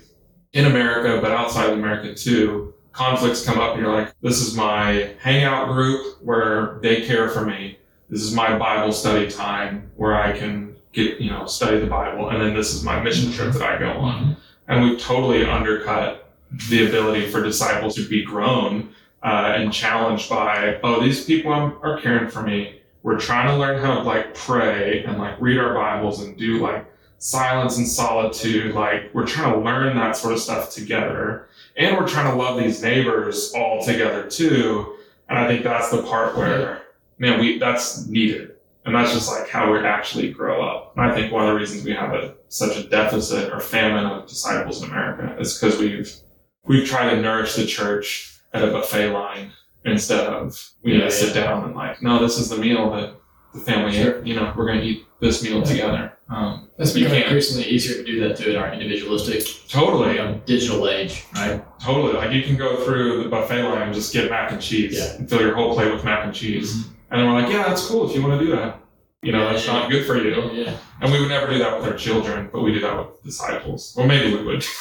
in 0.53 0.65
America, 0.65 1.19
but 1.21 1.31
outside 1.31 1.69
of 1.71 1.77
America 1.77 2.13
too, 2.13 2.73
conflicts 2.91 3.43
come 3.45 3.59
up 3.59 3.73
and 3.73 3.81
you're 3.81 3.93
like, 3.93 4.13
this 4.21 4.41
is 4.41 4.55
my 4.55 5.15
hangout 5.19 5.69
group 5.69 6.21
where 6.21 6.79
they 6.83 7.01
care 7.01 7.29
for 7.29 7.45
me. 7.45 7.79
This 8.09 8.21
is 8.21 8.33
my 8.33 8.57
Bible 8.57 8.91
study 8.91 9.31
time 9.31 9.89
where 9.95 10.21
I 10.21 10.37
can 10.37 10.75
get, 10.91 11.21
you 11.21 11.31
know, 11.31 11.45
study 11.45 11.79
the 11.79 11.87
Bible. 11.87 12.29
And 12.29 12.41
then 12.41 12.53
this 12.53 12.73
is 12.73 12.83
my 12.83 13.01
mission 13.01 13.31
trip 13.31 13.53
that 13.53 13.61
I 13.61 13.79
go 13.79 13.91
on. 13.91 14.21
Mm-hmm. 14.21 14.31
And 14.67 14.83
we've 14.83 14.99
totally 14.99 15.45
undercut 15.45 16.20
the 16.69 16.87
ability 16.87 17.29
for 17.29 17.41
disciples 17.41 17.95
to 17.95 18.07
be 18.07 18.23
grown 18.23 18.93
uh, 19.23 19.53
and 19.55 19.71
challenged 19.71 20.29
by, 20.29 20.79
oh, 20.83 21.01
these 21.01 21.25
people 21.25 21.53
are 21.53 21.99
caring 22.01 22.29
for 22.29 22.41
me. 22.41 22.81
We're 23.03 23.19
trying 23.19 23.47
to 23.47 23.57
learn 23.57 23.81
how 23.81 23.95
to 23.95 24.01
like 24.01 24.35
pray 24.35 25.03
and 25.03 25.17
like 25.17 25.39
read 25.39 25.57
our 25.57 25.73
Bibles 25.73 26.21
and 26.21 26.37
do 26.37 26.59
like 26.59 26.85
silence 27.17 27.77
and 27.77 27.87
solitude. 27.87 28.75
Like 28.75 29.13
we're 29.13 29.25
trying 29.25 29.53
to 29.53 29.59
learn 29.59 29.95
that 29.95 30.17
sort 30.17 30.33
of 30.33 30.39
stuff 30.39 30.71
together. 30.71 31.47
And 31.77 31.97
we're 31.97 32.07
trying 32.07 32.29
to 32.31 32.37
love 32.37 32.59
these 32.59 32.81
neighbors 32.81 33.53
all 33.55 33.83
together 33.83 34.29
too. 34.29 34.97
And 35.29 35.39
I 35.39 35.47
think 35.47 35.63
that's 35.63 35.89
the 35.89 36.03
part 36.03 36.35
where, 36.35 36.83
man, 37.17 37.39
we 37.39 37.57
that's 37.57 38.05
needed. 38.07 38.55
And 38.83 38.95
that's 38.95 39.13
just 39.13 39.31
like 39.31 39.47
how 39.47 39.71
we 39.71 39.79
actually 39.79 40.31
grow 40.31 40.63
up. 40.67 40.93
And 40.97 41.05
I 41.05 41.13
think 41.13 41.31
one 41.31 41.43
of 41.43 41.49
the 41.49 41.55
reasons 41.55 41.85
we 41.85 41.93
have 41.93 42.13
a 42.13 42.35
such 42.49 42.77
a 42.77 42.83
deficit 42.83 43.53
or 43.53 43.59
famine 43.59 44.05
of 44.05 44.27
disciples 44.27 44.81
in 44.81 44.89
America 44.89 45.39
is 45.39 45.57
because 45.57 45.79
we've 45.79 46.13
we've 46.65 46.87
tried 46.87 47.11
to 47.11 47.21
nourish 47.21 47.55
the 47.55 47.65
church 47.65 48.37
at 48.53 48.63
a 48.63 48.67
buffet 48.71 49.09
line 49.11 49.51
instead 49.85 50.27
of 50.27 50.69
we 50.83 50.91
need 50.91 50.99
Yeah, 50.99 51.05
to 51.05 51.11
sit 51.11 51.35
yeah. 51.35 51.43
down 51.43 51.63
and 51.65 51.75
like, 51.75 52.01
no, 52.01 52.19
this 52.19 52.37
is 52.37 52.49
the 52.49 52.57
meal 52.57 52.91
that 52.91 53.13
the 53.53 53.59
family 53.59 53.91
Sure. 53.93 54.19
ate. 54.19 54.25
You 54.27 54.35
know, 54.35 54.53
we're 54.55 54.65
gonna 54.67 54.81
eat 54.81 55.05
this 55.19 55.43
meal 55.43 55.57
Yeah. 55.59 55.63
together. 55.65 56.13
Um, 56.29 56.67
It's 56.79 56.91
becoming 56.93 57.23
increasingly 57.23 57.67
easier 57.67 57.95
to 57.97 58.03
do 58.03 58.19
that 58.21 58.37
too 58.37 58.51
in 58.51 58.55
our 58.55 58.71
individualistic, 58.73 59.43
totally, 59.67 60.15
know, 60.15 60.39
digital 60.45 60.87
age, 60.87 61.23
right? 61.35 61.61
totally. 61.79 62.13
Like 62.13 62.31
you 62.31 62.41
can 62.43 62.55
go 62.55 62.77
through 62.85 63.23
the 63.23 63.29
buffet 63.29 63.63
line 63.63 63.81
and 63.83 63.93
just 63.93 64.13
get 64.13 64.29
mac 64.29 64.51
and 64.51 64.61
cheese 64.61 64.97
Yeah. 64.97 65.15
and 65.17 65.29
fill 65.29 65.41
your 65.41 65.53
whole 65.53 65.73
plate 65.75 65.91
with 65.91 66.03
mac 66.03 66.23
and 66.25 66.33
cheese. 66.33 66.85
And 67.11 67.19
then 67.21 67.27
we're 67.27 67.41
like, 67.41 67.51
yeah, 67.51 67.63
that's 67.63 67.85
cool 67.85 68.09
if 68.09 68.15
you 68.15 68.21
want 68.25 68.39
to 68.39 68.45
do 68.45 68.51
that. 68.55 68.79
You 69.21 69.31
know, 69.33 69.39
Yeah, 69.43 69.51
that's 69.51 69.67
yeah. 69.67 69.73
not 69.73 69.91
good 69.91 70.05
for 70.05 70.15
you. 70.17 70.49
Yeah. 70.53 70.73
And 71.01 71.11
we 71.11 71.19
would 71.19 71.29
never 71.29 71.47
do 71.51 71.59
that 71.59 71.77
with 71.77 71.87
our 71.91 71.97
children, 71.97 72.49
but 72.51 72.61
we 72.61 72.73
do 72.73 72.79
that 72.79 72.97
with 72.97 73.21
disciples. 73.23 73.93
Or 73.97 74.07
maybe 74.07 74.33
we 74.35 74.43
would. 74.43 74.63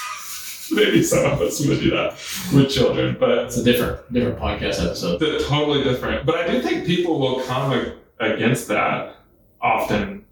maybe 0.76 1.02
some 1.02 1.24
of 1.24 1.40
us 1.40 1.64
would 1.66 1.80
do 1.80 1.90
that 1.90 2.12
with 2.54 2.70
children, 2.70 3.16
but 3.18 3.38
It's 3.46 3.56
a 3.56 3.64
different 3.64 4.12
different 4.12 4.38
podcast 4.38 4.84
episode. 4.84 5.18
totally 5.46 5.82
different. 5.84 6.26
But 6.26 6.36
I 6.36 6.52
do 6.52 6.62
think 6.62 6.86
people 6.86 7.18
will 7.18 7.40
come 7.42 7.92
against 8.18 8.68
that 8.68 9.16
often 9.60 10.24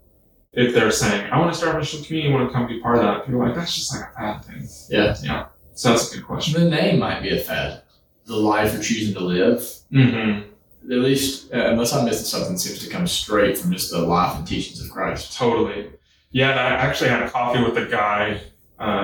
if 0.53 0.75
they're 0.75 0.91
saying, 0.91 1.31
I 1.31 1.39
want 1.39 1.53
to 1.53 1.59
start 1.59 1.77
a 1.77 1.79
mission 1.79 2.03
community, 2.03 2.33
I 2.35 2.37
want 2.37 2.49
to 2.51 2.53
come 2.53 2.67
be 2.67 2.81
part 2.81 2.97
of 2.97 3.03
that. 3.03 3.27
People 3.27 3.43
are 3.43 3.47
like, 3.47 3.55
that's 3.55 3.75
just 3.75 3.95
like 3.95 4.11
a 4.11 4.15
bad 4.19 4.45
thing. 4.45 4.67
Yeah. 4.89 5.15
Yeah. 5.23 5.47
So 5.75 5.91
that's 5.91 6.13
a 6.13 6.17
good 6.17 6.27
question. 6.27 6.61
The 6.61 6.69
name 6.71 6.99
might 6.99 7.23
be 7.23 7.31
a 7.37 7.41
fad. 7.41 7.83
The 8.25 8.35
life 8.37 8.73
you're 8.73 8.83
choosing 8.83 9.15
to 9.15 9.21
live. 9.21 9.59
Mm-hmm. 9.93 10.49
At 10.91 10.99
least, 10.99 11.53
uh, 11.53 11.67
unless 11.71 11.93
I'm 11.93 12.05
missing 12.07 12.25
something, 12.25 12.57
seems 12.57 12.83
to 12.85 12.91
come 12.91 13.07
straight 13.07 13.59
from 13.59 13.73
just 13.73 13.91
the 13.91 13.99
life 13.99 14.37
and 14.37 14.47
teachings 14.47 14.83
of 14.83 14.91
Christ. 14.91 15.37
Totally. 15.37 15.91
Yeah, 16.31 16.51
and 16.51 16.59
I 16.61 16.71
actually 16.71 17.11
had 17.11 17.23
a 17.23 17.31
coffee 17.31 17.63
with 17.63 17.77
a 17.77 17.87
guy, 17.87 18.41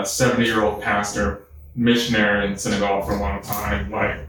70 0.05 0.45
year 0.45 0.63
old 0.63 0.83
pastor, 0.83 1.43
missionary 1.75 2.47
in 2.47 2.57
Senegal 2.57 3.03
for 3.03 3.13
a 3.13 3.21
long 3.21 3.43
time, 3.43 3.91
like 3.91 4.21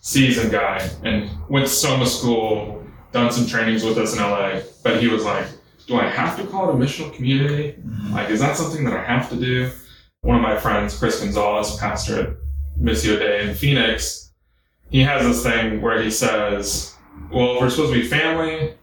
seasoned 0.00 0.50
guy, 0.50 0.88
and 1.04 1.30
went 1.48 1.66
to 1.66 1.72
Soma 1.72 2.06
school, 2.06 2.84
done 3.12 3.30
some 3.32 3.46
trainings 3.46 3.84
with 3.84 3.98
us 3.98 4.14
in 4.14 4.20
LA. 4.20 4.60
But 4.82 5.00
he 5.00 5.08
was 5.08 5.24
like, 5.24 5.46
Do 5.86 5.96
I 5.96 6.08
have 6.08 6.36
to 6.38 6.46
call 6.46 6.68
it 6.70 6.74
a 6.74 6.78
missional 6.78 7.12
community? 7.14 7.78
Mm-hmm. 7.78 8.14
Like, 8.14 8.30
is 8.30 8.40
that 8.40 8.56
something 8.56 8.84
that 8.84 8.94
I 8.94 9.04
have 9.04 9.28
to 9.30 9.36
do? 9.36 9.70
One 10.22 10.36
of 10.36 10.42
my 10.42 10.58
friends, 10.58 10.98
Chris 10.98 11.20
Gonzalez, 11.20 11.76
pastor 11.76 12.20
at 12.20 12.36
Missio 12.80 13.18
Dei 13.18 13.48
in 13.48 13.54
Phoenix, 13.54 14.32
he 14.90 15.02
has 15.02 15.24
this 15.24 15.42
thing 15.42 15.80
where 15.80 16.02
he 16.02 16.10
says, 16.10 16.94
well, 17.30 17.56
if 17.56 17.60
we're 17.60 17.70
supposed 17.70 17.92
to 17.92 18.00
be 18.00 18.06
family 18.06 18.74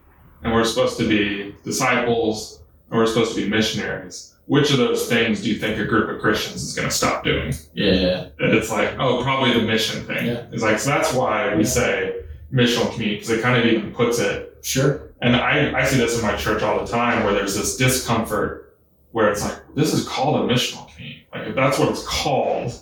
and 0.42 0.52
we're 0.52 0.64
supposed 0.64 0.96
to 0.98 1.08
be 1.08 1.54
disciples 1.64 2.62
and 2.90 2.98
we're 2.98 3.06
supposed 3.06 3.34
to 3.34 3.42
be 3.42 3.48
missionaries, 3.48 4.33
which 4.46 4.70
of 4.70 4.76
those 4.78 5.08
things 5.08 5.42
do 5.42 5.50
you 5.50 5.58
think 5.58 5.78
a 5.78 5.84
group 5.84 6.10
of 6.10 6.20
Christians 6.20 6.62
is 6.62 6.74
going 6.74 6.88
to 6.88 6.94
stop 6.94 7.24
doing? 7.24 7.54
Yeah. 7.72 8.26
And 8.38 8.54
it's 8.54 8.70
like, 8.70 8.90
oh, 8.98 9.22
probably 9.22 9.52
the 9.58 9.66
mission 9.66 10.04
thing. 10.04 10.26
Yeah. 10.26 10.46
It's 10.52 10.62
like, 10.62 10.78
so 10.78 10.90
that's 10.90 11.12
why 11.14 11.54
we 11.54 11.64
say 11.64 12.20
missional 12.52 12.92
community, 12.92 13.14
because 13.16 13.30
it 13.30 13.42
kind 13.42 13.58
of 13.58 13.66
even 13.66 13.92
puts 13.94 14.18
it 14.18 14.58
Sure. 14.62 15.10
and 15.20 15.36
I, 15.36 15.78
I 15.78 15.84
see 15.84 15.96
this 15.98 16.16
in 16.18 16.22
my 16.24 16.36
church 16.36 16.62
all 16.62 16.78
the 16.84 16.90
time 16.90 17.24
where 17.24 17.34
there's 17.34 17.54
this 17.54 17.76
discomfort 17.76 18.78
where 19.12 19.30
it's 19.30 19.42
like, 19.44 19.58
this 19.74 19.92
is 19.92 20.06
called 20.08 20.48
a 20.48 20.52
missional 20.52 20.90
community. 20.94 21.26
Like, 21.34 21.48
if 21.48 21.54
that's 21.54 21.78
what 21.78 21.88
it's 21.90 22.06
called, 22.06 22.72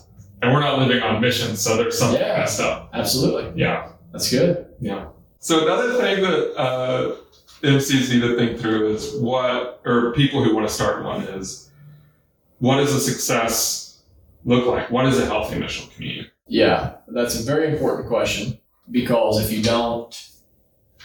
and 0.41 0.51
we're 0.53 0.59
not 0.61 0.79
living 0.79 1.01
on 1.03 1.21
mission, 1.21 1.55
so 1.55 1.75
there's 1.77 1.97
something 1.97 2.19
Yeah. 2.21 2.37
messed 2.37 2.59
up. 2.59 2.89
Absolutely. 2.93 3.51
Yeah. 3.61 3.89
That's 4.11 4.29
good. 4.31 4.65
Yeah. 4.79 5.07
So 5.39 5.63
another 5.63 5.93
thing 5.99 6.21
that 6.23 6.55
uh, 6.57 7.15
MCs 7.63 8.11
need 8.11 8.21
to 8.21 8.35
think 8.35 8.59
through 8.59 8.93
is 8.93 9.15
what, 9.15 9.81
or 9.85 10.13
people 10.13 10.43
who 10.43 10.53
want 10.53 10.67
to 10.67 10.73
start 10.73 11.03
one 11.03 11.23
is, 11.23 11.69
what 12.59 12.77
does 12.77 12.93
a 12.93 12.99
success 12.99 14.01
look 14.43 14.65
like? 14.67 14.91
What 14.91 15.05
is 15.05 15.17
a 15.19 15.25
healthy 15.25 15.55
missional 15.55 15.93
community? 15.95 16.29
Yeah, 16.47 16.95
that's 17.07 17.39
a 17.39 17.43
very 17.43 17.71
important 17.73 18.07
question 18.07 18.59
because 18.91 19.43
if 19.43 19.51
you 19.51 19.63
don't 19.63 20.29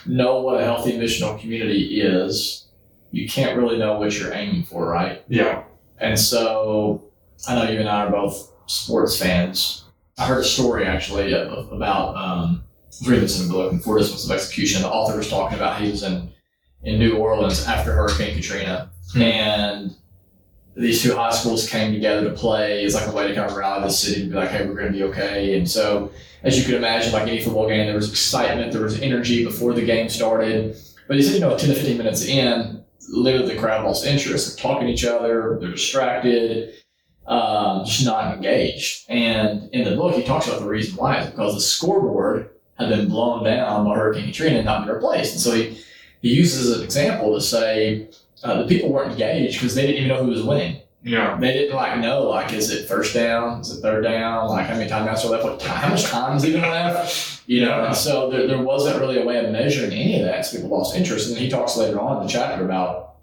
know 0.04 0.40
what 0.40 0.60
a 0.60 0.64
healthy 0.64 0.98
missional 0.98 1.40
community 1.40 2.00
is, 2.00 2.66
you 3.12 3.28
can't 3.28 3.56
really 3.56 3.78
know 3.78 3.98
what 3.98 4.18
you're 4.18 4.34
aiming 4.34 4.64
for, 4.64 4.88
right? 4.88 5.22
Yeah. 5.28 5.62
And 5.98 6.18
so 6.18 7.04
I 7.46 7.54
know 7.54 7.70
you 7.70 7.78
and 7.78 7.88
I 7.88 8.06
are 8.06 8.10
both 8.10 8.52
sports 8.66 9.18
fans. 9.18 9.84
I 10.18 10.26
heard 10.26 10.40
a 10.40 10.44
story 10.44 10.84
actually 10.84 11.32
about 11.32 12.16
um, 12.16 12.64
was 12.88 13.08
reading 13.08 13.22
this 13.22 13.40
in 13.40 13.48
a 13.48 13.52
book, 13.52 13.72
and 13.72 13.82
Four 13.82 13.98
Disciplines 13.98 14.24
of 14.24 14.32
Execution. 14.32 14.82
The 14.82 14.88
author 14.88 15.16
was 15.16 15.28
talking 15.28 15.56
about 15.56 15.80
he 15.80 15.90
was 15.90 16.02
in 16.02 16.30
in 16.82 16.98
New 16.98 17.16
Orleans 17.16 17.66
after 17.66 17.92
Hurricane 17.92 18.34
Katrina, 18.36 18.90
Hmm. 19.12 19.22
and 19.22 19.94
these 20.76 21.02
two 21.02 21.14
high 21.16 21.30
schools 21.30 21.68
came 21.68 21.92
together 21.92 22.24
to 22.28 22.30
play 22.36 22.84
as 22.84 22.94
like 22.94 23.08
a 23.08 23.10
way 23.12 23.26
to 23.26 23.34
kind 23.34 23.50
of 23.50 23.56
rally 23.56 23.82
the 23.82 23.90
city 23.90 24.22
to 24.22 24.28
be 24.28 24.34
like, 24.34 24.50
hey, 24.50 24.64
we're 24.66 24.74
going 24.74 24.92
to 24.92 24.96
be 24.96 25.02
okay. 25.04 25.58
And 25.58 25.68
so, 25.68 26.12
as 26.44 26.56
you 26.56 26.64
could 26.64 26.74
imagine, 26.74 27.12
like 27.12 27.22
any 27.26 27.40
football 27.40 27.66
game, 27.68 27.86
there 27.86 27.96
was 27.96 28.10
excitement, 28.10 28.70
there 28.72 28.82
was 28.82 29.00
energy 29.00 29.44
before 29.44 29.72
the 29.72 29.82
game 29.82 30.08
started. 30.08 30.76
But 31.08 31.16
he 31.16 31.22
said, 31.22 31.34
you 31.34 31.40
know, 31.40 31.56
10 31.56 31.70
to 31.70 31.74
15 31.74 31.98
minutes 31.98 32.24
in, 32.26 32.84
literally 33.10 33.54
the 33.54 33.60
crowd 33.60 33.84
lost 33.84 34.04
interest. 34.06 34.56
They're 34.56 34.62
talking 34.62 34.86
to 34.86 34.92
each 34.92 35.04
other, 35.04 35.58
they're 35.60 35.70
distracted, 35.72 36.74
um, 37.26 37.84
just 37.84 38.04
not 38.04 38.36
engaged. 38.36 39.04
And 39.08 39.68
in 39.72 39.82
the 39.84 39.96
book, 39.96 40.14
he 40.14 40.22
talks 40.22 40.46
about 40.46 40.60
the 40.60 40.68
reason 40.68 40.96
why 40.96 41.18
is 41.22 41.26
because 41.30 41.54
the 41.54 41.60
scoreboard 41.60 42.50
had 42.78 42.88
been 42.90 43.08
blown 43.08 43.42
down 43.44 43.84
by 43.84 43.96
Hurricane 43.96 44.26
Katrina 44.26 44.56
and 44.58 44.64
not 44.66 44.86
been 44.86 44.94
replaced. 44.94 45.32
And 45.32 45.40
so 45.40 45.52
he, 45.56 45.78
he 46.22 46.34
uses 46.34 46.76
an 46.76 46.84
example 46.84 47.34
to 47.34 47.40
say 47.40 48.08
uh, 48.42 48.62
the 48.62 48.68
people 48.68 48.92
weren't 48.92 49.12
engaged 49.12 49.58
because 49.60 49.74
they 49.74 49.82
didn't 49.86 49.96
even 50.04 50.08
know 50.08 50.22
who 50.24 50.30
was 50.30 50.42
winning. 50.42 50.80
Yeah. 51.04 51.36
They 51.40 51.52
didn't 51.52 51.76
like 51.76 51.98
know 52.00 52.24
like 52.28 52.52
is 52.52 52.70
it 52.70 52.88
first 52.88 53.14
down, 53.14 53.60
is 53.60 53.76
it 53.78 53.80
third 53.80 54.02
down, 54.02 54.48
like 54.48 54.66
how 54.66 54.76
many 54.76 54.90
timeouts 54.90 55.24
are 55.24 55.28
left, 55.30 55.44
what 55.44 55.60
time, 55.60 55.76
how 55.76 55.88
much 55.90 56.04
time 56.04 56.36
is 56.36 56.44
even 56.44 56.60
left, 56.62 57.42
you 57.46 57.64
know. 57.64 57.84
And 57.84 57.94
so 57.96 58.28
there, 58.30 58.46
there 58.48 58.60
wasn't 58.62 58.98
really 59.00 59.20
a 59.22 59.24
way 59.24 59.42
of 59.44 59.50
measuring 59.52 59.92
any 59.92 60.20
of 60.20 60.26
that. 60.26 60.44
So 60.44 60.56
people 60.56 60.76
lost 60.76 60.96
interest. 60.96 61.28
And 61.28 61.36
then 61.36 61.42
he 61.44 61.48
talks 61.48 61.76
later 61.76 62.00
on 62.00 62.20
in 62.20 62.26
the 62.26 62.32
chapter 62.32 62.64
about 62.64 63.14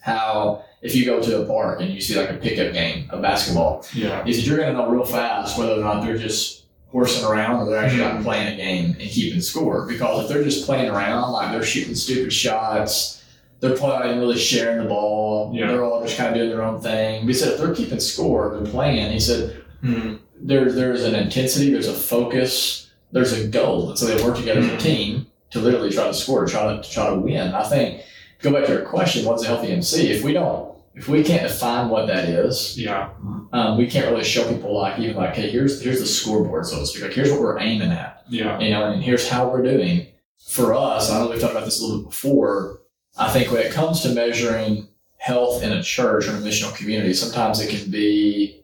how 0.00 0.62
if 0.82 0.94
you 0.94 1.04
go 1.04 1.20
to 1.22 1.42
a 1.42 1.46
park 1.46 1.80
and 1.80 1.90
you 1.92 2.00
see 2.00 2.14
like 2.20 2.30
a 2.30 2.34
pickup 2.34 2.72
game 2.72 3.08
of 3.10 3.22
basketball, 3.22 3.84
Yeah. 3.94 4.22
he 4.24 4.32
said 4.32 4.44
you're 4.44 4.58
going 4.58 4.68
to 4.72 4.78
know 4.78 4.88
real 4.88 5.04
fast 5.04 5.58
whether 5.58 5.72
or 5.72 5.80
not 5.82 6.04
they're 6.04 6.18
just 6.18 6.64
horsing 6.92 7.24
around 7.28 7.60
or 7.60 7.66
they're 7.70 7.82
actually 7.84 8.00
Mhm. 8.02 8.16
out 8.18 8.22
playing 8.22 8.54
a 8.54 8.56
game 8.56 8.96
and 8.98 9.10
keeping 9.10 9.40
score. 9.40 9.86
Because 9.86 10.24
if 10.24 10.28
they're 10.28 10.44
just 10.44 10.64
playing 10.66 10.88
around, 10.90 11.32
like 11.32 11.52
they're 11.52 11.62
shooting 11.62 11.94
stupid 11.94 12.32
shots, 12.32 13.22
they're 13.60 13.76
probably 13.76 14.10
not 14.14 14.18
really 14.20 14.38
sharing 14.38 14.78
the 14.82 14.88
ball. 14.88 15.50
Yeah. 15.54 15.68
They're 15.68 15.84
all 15.84 16.02
just 16.02 16.16
kind 16.16 16.28
of 16.30 16.34
doing 16.36 16.50
their 16.50 16.62
own 16.62 16.80
thing. 16.80 17.22
But 17.22 17.28
he 17.28 17.34
said 17.34 17.52
if 17.52 17.58
they're 17.58 17.74
keeping 17.74 18.00
score, 18.00 18.56
they're 18.60 18.70
playing. 18.70 19.10
He 19.12 19.20
said 19.20 19.56
Hmm. 19.82 20.14
there, 20.40 20.70
there's 20.70 21.04
an 21.04 21.14
intensity, 21.14 21.70
there's 21.70 21.88
a 21.88 21.92
focus, 21.92 22.86
there's 23.12 23.32
a 23.32 23.46
goal. 23.46 23.90
And 23.90 23.98
so 23.98 24.06
they 24.06 24.22
work 24.22 24.36
together 24.36 24.60
as 24.60 24.68
a 24.68 24.76
team 24.76 25.26
to 25.50 25.60
literally 25.60 25.90
try 25.90 26.06
to 26.06 26.14
score, 26.14 26.46
try 26.46 26.74
to, 26.76 26.82
to 26.82 26.90
try 26.90 27.08
to 27.10 27.16
win. 27.16 27.52
I 27.54 27.62
think, 27.64 28.02
go 28.42 28.52
back 28.52 28.66
to 28.66 28.72
your 28.72 28.82
question, 28.82 29.24
what's 29.24 29.42
a 29.44 29.46
healthy 29.46 29.68
MC? 29.72 30.10
If 30.12 30.22
we 30.22 30.32
don't, 30.32 30.72
if 30.94 31.08
we 31.08 31.22
can't 31.22 31.42
define 31.42 31.88
what 31.88 32.06
that 32.08 32.28
is, 32.28 32.78
Yeah. 32.78 33.08
Um, 33.52 33.78
we 33.78 33.86
can't 33.86 34.06
really 34.10 34.24
show 34.24 34.48
people 34.52 34.74
like 34.76 34.98
even 34.98 35.16
like, 35.16 35.34
hey, 35.34 35.50
here's 35.50 35.80
here's 35.82 36.00
the 36.00 36.06
scoreboard, 36.06 36.66
so 36.66 36.78
to 36.78 36.86
speak. 36.86 37.02
Like 37.02 37.12
here's 37.12 37.30
what 37.30 37.40
we're 37.40 37.58
aiming 37.60 37.90
at, 37.92 38.22
Yeah. 38.28 38.58
you 38.60 38.70
know, 38.70 38.86
and 38.90 39.02
here's 39.02 39.28
how 39.28 39.48
we're 39.48 39.62
doing. 39.62 40.06
For 40.48 40.74
us, 40.74 41.10
I 41.10 41.18
know 41.18 41.28
we've 41.30 41.40
talked 41.40 41.52
about 41.52 41.64
this 41.64 41.80
a 41.80 41.84
little 41.84 42.02
bit 42.02 42.10
before. 42.10 42.80
I 43.18 43.30
think 43.30 43.50
when 43.50 43.62
it 43.62 43.72
comes 43.72 44.00
to 44.02 44.10
measuring 44.10 44.88
health 45.16 45.62
in 45.62 45.72
a 45.72 45.82
church 45.82 46.28
or 46.28 46.30
in 46.30 46.36
a 46.36 46.40
missional 46.40 46.76
community, 46.76 47.14
sometimes 47.14 47.60
it 47.60 47.68
can 47.70 47.90
be 47.90 48.62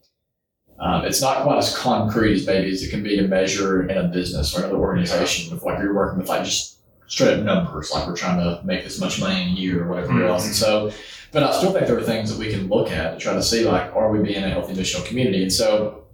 um, 0.78 1.04
it's 1.04 1.20
not 1.20 1.42
quite 1.44 1.58
as 1.58 1.76
concrete 1.76 2.34
as 2.34 2.46
maybe 2.46 2.70
as 2.70 2.82
it 2.82 2.90
can 2.90 3.02
be 3.02 3.16
to 3.16 3.26
measure 3.28 3.88
in 3.88 3.96
a 3.96 4.04
business 4.08 4.54
or 4.56 4.60
another 4.64 4.76
organization. 4.78 5.56
If 5.56 5.62
like 5.64 5.78
you're 5.78 5.94
working 5.94 6.18
with 6.18 6.28
like 6.28 6.44
just 6.44 6.78
straight 7.06 7.38
up 7.38 7.44
numbers, 7.44 7.90
like 7.92 8.06
we're 8.06 8.16
trying 8.16 8.38
to 8.38 8.64
make 8.64 8.82
this 8.84 8.98
much 9.00 9.20
money 9.20 9.42
in 9.42 9.48
a 9.48 9.52
year 9.52 9.84
or 9.84 9.88
whatever 9.88 10.12
Mhm. 10.12 10.28
else. 10.28 10.46
And 10.46 10.54
so, 10.54 10.90
but 11.32 11.42
I 11.42 11.56
still 11.56 11.72
think 11.72 11.86
there 11.86 11.98
are 11.98 12.02
things 12.02 12.30
that 12.30 12.38
we 12.38 12.52
can 12.52 12.68
look 12.68 12.90
at 12.90 13.14
to 13.14 13.18
try 13.18 13.32
to 13.32 13.42
see 13.42 13.64
like, 13.64 13.94
are 13.96 14.10
we 14.10 14.22
being 14.22 14.44
a 14.44 14.50
healthy 14.50 14.74
missional 14.74 15.04
community? 15.06 15.42
And 15.42 15.52
so, 15.52 16.04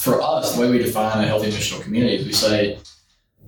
for 0.00 0.20
us, 0.20 0.54
the 0.54 0.60
way 0.60 0.70
we 0.70 0.78
define 0.78 1.22
a 1.22 1.26
healthy 1.26 1.50
missional 1.50 1.80
community 1.82 2.16
is 2.16 2.26
we 2.26 2.32
say, 2.32 2.78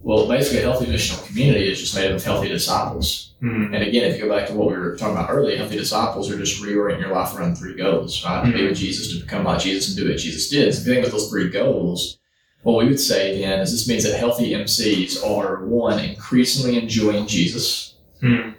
well, 0.02 0.28
basically, 0.28 0.59
a 0.59 0.62
healthy 0.62 0.87
missional 0.87 1.26
community 1.26 1.68
is 1.71 1.80
just 1.80 1.97
made 1.97 2.11
up 2.11 2.16
of 2.18 2.25
healthy 2.25 2.49
disciples. 2.49 3.35
Mm. 3.42 3.75
And 3.75 3.83
again, 3.83 4.04
if 4.04 4.16
you 4.16 4.28
go 4.28 4.37
back 4.37 4.47
to 4.49 4.54
what 4.54 4.68
we 4.68 4.75
were 4.75 4.97
talking 4.97 5.16
about 5.16 5.30
earlier, 5.30 5.56
healthy 5.56 5.76
disciples 5.76 6.30
are 6.30 6.38
just 6.38 6.62
reorienting 6.62 7.00
your 7.00 7.12
life 7.12 7.37
around 7.37 7.56
three 7.56 7.75
goals, 7.75 8.25
right? 8.25 8.45
To 8.45 8.56
be 8.56 8.68
with 8.68 8.76
Jesus, 8.76 9.12
to 9.12 9.21
become 9.21 9.45
like 9.45 9.61
Jesus, 9.61 9.88
and 9.88 9.97
do 9.97 10.09
what 10.09 10.18
Jesus 10.18 10.49
did. 10.49 10.73
So 10.73 10.80
if 10.80 10.87
you 10.87 10.95
think 10.95 11.06
those 11.06 11.28
three 11.28 11.50
goals, 11.50 12.18
what 12.62 12.76
we 12.76 12.88
would 12.88 13.00
say 13.00 13.40
then 13.40 13.61
is 13.61 13.73
this 13.73 13.88
means 13.88 14.04
that 14.04 14.18
healthy 14.18 14.52
MCs 14.52 15.25
are 15.25 15.64
one, 15.66 15.99
increasingly 15.99 16.78
enjoying 16.78 17.26
Jesus. 17.26 17.95
Mm. 18.23 18.54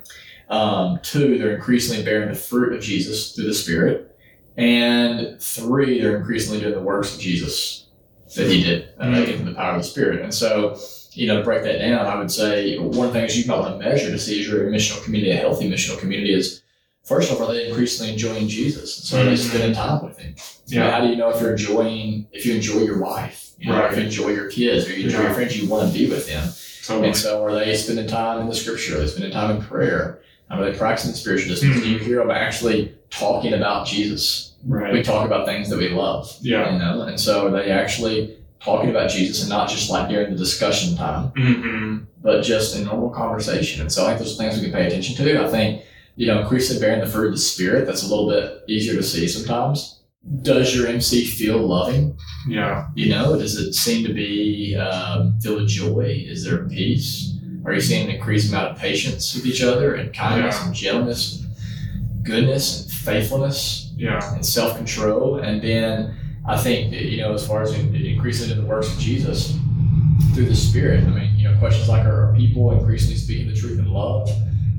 Um, 0.49 0.99
two, 1.03 1.37
they're 1.37 1.55
increasingly 1.55 2.03
bearing 2.03 2.29
the 2.29 2.35
fruit 2.35 2.73
of 2.73 2.81
Jesus 2.81 3.33
through 3.33 3.45
the 3.47 3.53
Spirit. 3.53 4.15
And 4.55 5.39
three, 5.41 6.01
they're 6.01 6.17
increasingly 6.17 6.59
doing 6.61 6.73
the 6.73 6.81
works 6.81 7.13
of 7.13 7.19
Jesus 7.21 7.87
that 8.35 8.47
he 8.49 8.63
did, 8.63 8.89
and 8.99 9.13
they 9.15 9.25
give 9.25 9.37
them 9.37 9.47
the 9.47 9.53
power 9.53 9.75
of 9.75 9.81
the 9.81 9.87
Spirit. 9.87 10.21
And 10.21 10.33
so, 10.33 10.77
you 11.13 11.27
know, 11.27 11.37
to 11.37 11.43
break 11.43 11.63
that 11.63 11.77
down, 11.79 12.05
I 12.05 12.15
would 12.17 12.31
say 12.31 12.77
one 12.77 13.07
of 13.07 13.13
the 13.13 13.19
things 13.19 13.37
you 13.37 13.45
might 13.51 13.59
want 13.59 13.79
to 13.79 13.89
measure 13.89 14.09
to 14.09 14.17
see 14.19 14.41
is 14.41 14.47
your 14.47 14.69
missional 14.71 15.03
community, 15.03 15.31
a 15.31 15.35
healthy 15.35 15.69
missional 15.69 15.99
community, 15.99 16.33
is 16.33 16.61
first 17.03 17.31
off, 17.31 17.39
are 17.39 17.53
they 17.53 17.67
increasingly 17.69 18.13
enjoying 18.13 18.47
Jesus? 18.47 18.95
So 18.95 19.21
are 19.21 19.25
they 19.25 19.33
Mhm. 19.33 19.37
spending 19.49 19.73
time 19.73 20.03
with 20.05 20.17
him? 20.17 20.35
You 20.67 20.79
know, 20.79 20.85
Yeah. 20.85 20.91
how 20.91 21.01
do 21.01 21.07
you 21.09 21.15
know 21.15 21.29
if 21.29 21.39
you're 21.41 21.51
enjoying, 21.51 22.27
if 22.33 22.45
you 22.45 22.55
enjoy 22.55 22.81
your 22.81 22.99
wife, 22.99 23.51
you 23.59 23.69
know, 23.71 23.77
Right. 23.79 23.91
if 23.91 23.97
you 23.97 24.03
enjoy 24.05 24.29
your 24.31 24.49
kids, 24.49 24.87
or 24.87 24.93
you 24.93 25.05
enjoy 25.05 25.19
Yeah. 25.19 25.23
your 25.25 25.33
friends, 25.33 25.57
you 25.57 25.69
want 25.69 25.91
to 25.91 25.97
be 25.97 26.07
with 26.07 26.27
them. 26.27 26.49
Totally. 26.85 27.07
And 27.09 27.17
so, 27.17 27.43
are 27.43 27.53
they 27.53 27.75
spending 27.75 28.07
time 28.07 28.41
in 28.41 28.49
the 28.49 28.55
scripture? 28.55 28.97
Are 28.97 28.99
they 29.01 29.07
spending 29.07 29.31
time 29.31 29.55
in 29.55 29.61
prayer? 29.61 30.19
Are 30.49 30.63
they 30.69 30.77
practicing 30.77 31.13
spiritual 31.13 31.49
disciplines? 31.49 31.81
Do 31.83 31.89
you 31.89 31.99
hear 31.99 32.19
them 32.19 32.31
actually 32.31 32.95
talking 33.09 33.53
about 33.53 33.85
Jesus? 33.87 34.53
We 34.65 35.01
talk 35.03 35.25
about 35.25 35.45
things 35.45 35.69
that 35.69 35.77
we 35.77 35.89
love, 35.89 36.35
Yeah. 36.41 36.73
you 36.73 36.79
know, 36.79 37.01
and 37.03 37.19
so 37.19 37.47
are 37.47 37.51
they 37.51 37.69
actually 37.71 38.37
talking 38.59 38.89
about 38.89 39.09
Jesus 39.09 39.41
and 39.41 39.49
not 39.49 39.69
just 39.69 39.89
like 39.89 40.09
during 40.09 40.31
the 40.31 40.37
discussion 40.37 40.95
time, 40.97 41.31
Mm-hmm. 41.37 41.97
but 42.21 42.41
just 42.41 42.75
in 42.75 42.85
normal 42.85 43.09
conversation? 43.09 43.81
And 43.81 43.91
so, 43.91 44.05
I 44.05 44.09
think 44.09 44.19
those 44.19 44.33
are 44.39 44.43
things 44.43 44.55
we 44.57 44.63
can 44.63 44.71
pay 44.73 44.87
attention 44.87 45.15
to. 45.17 45.43
I 45.45 45.47
think, 45.49 45.83
you 46.15 46.27
know, 46.27 46.39
increasingly 46.41 46.81
bearing 46.81 46.99
the 47.01 47.07
fruit 47.07 47.27
of 47.27 47.33
the 47.33 47.37
Spirit, 47.39 47.85
that's 47.85 48.03
a 48.03 48.07
little 48.07 48.29
bit 48.29 48.63
easier 48.67 48.95
to 48.95 49.03
see 49.03 49.27
sometimes. 49.27 50.01
Does 50.41 50.75
your 50.75 50.87
MC 50.87 51.23
feel 51.25 51.59
loving? 51.59 52.17
Yeah. 52.49 52.87
You 52.95 53.09
know, 53.09 53.37
does 53.37 53.55
it 53.57 53.73
seem 53.73 54.05
to 54.07 54.13
be 54.13 54.75
um, 54.75 55.39
filled 55.39 55.61
with 55.61 55.69
joy? 55.69 56.25
Is 56.27 56.43
there 56.43 56.67
peace? 56.67 57.36
Are 57.67 57.73
you 57.73 57.81
seeing 57.81 58.09
an 58.09 58.15
increased 58.15 58.49
amount 58.49 58.71
of 58.71 58.77
patience 58.79 59.35
with 59.35 59.45
each 59.45 59.61
other 59.61 59.95
and 59.95 60.13
kindness 60.13 60.55
Yeah. 60.57 60.65
and 60.67 60.73
gentleness, 60.75 61.43
and 61.43 62.23
goodness 62.23 62.83
and 62.83 62.91
faithfulness 62.93 63.91
Yeah. 63.97 64.33
and 64.35 64.45
self 64.45 64.77
control? 64.77 65.39
And 65.39 65.61
then 65.61 66.13
I 66.45 66.55
think 66.57 66.93
you 66.93 67.17
know, 67.17 67.33
as 67.33 67.45
far 67.45 67.61
as 67.63 67.73
increasing 67.73 68.49
in 68.51 68.57
the 68.57 68.65
works 68.65 68.91
of 68.93 68.97
Jesus 68.99 69.57
through 70.33 70.45
the 70.45 70.55
Spirit, 70.55 71.03
I 71.03 71.09
mean, 71.09 71.37
you 71.37 71.51
know, 71.51 71.59
questions 71.59 71.89
like 71.89 72.05
are, 72.05 72.29
are 72.31 72.35
people 72.37 72.71
increasingly 72.71 73.17
speaking 73.17 73.49
the 73.49 73.53
truth 73.53 73.79
in 73.79 73.91
love? 73.91 74.29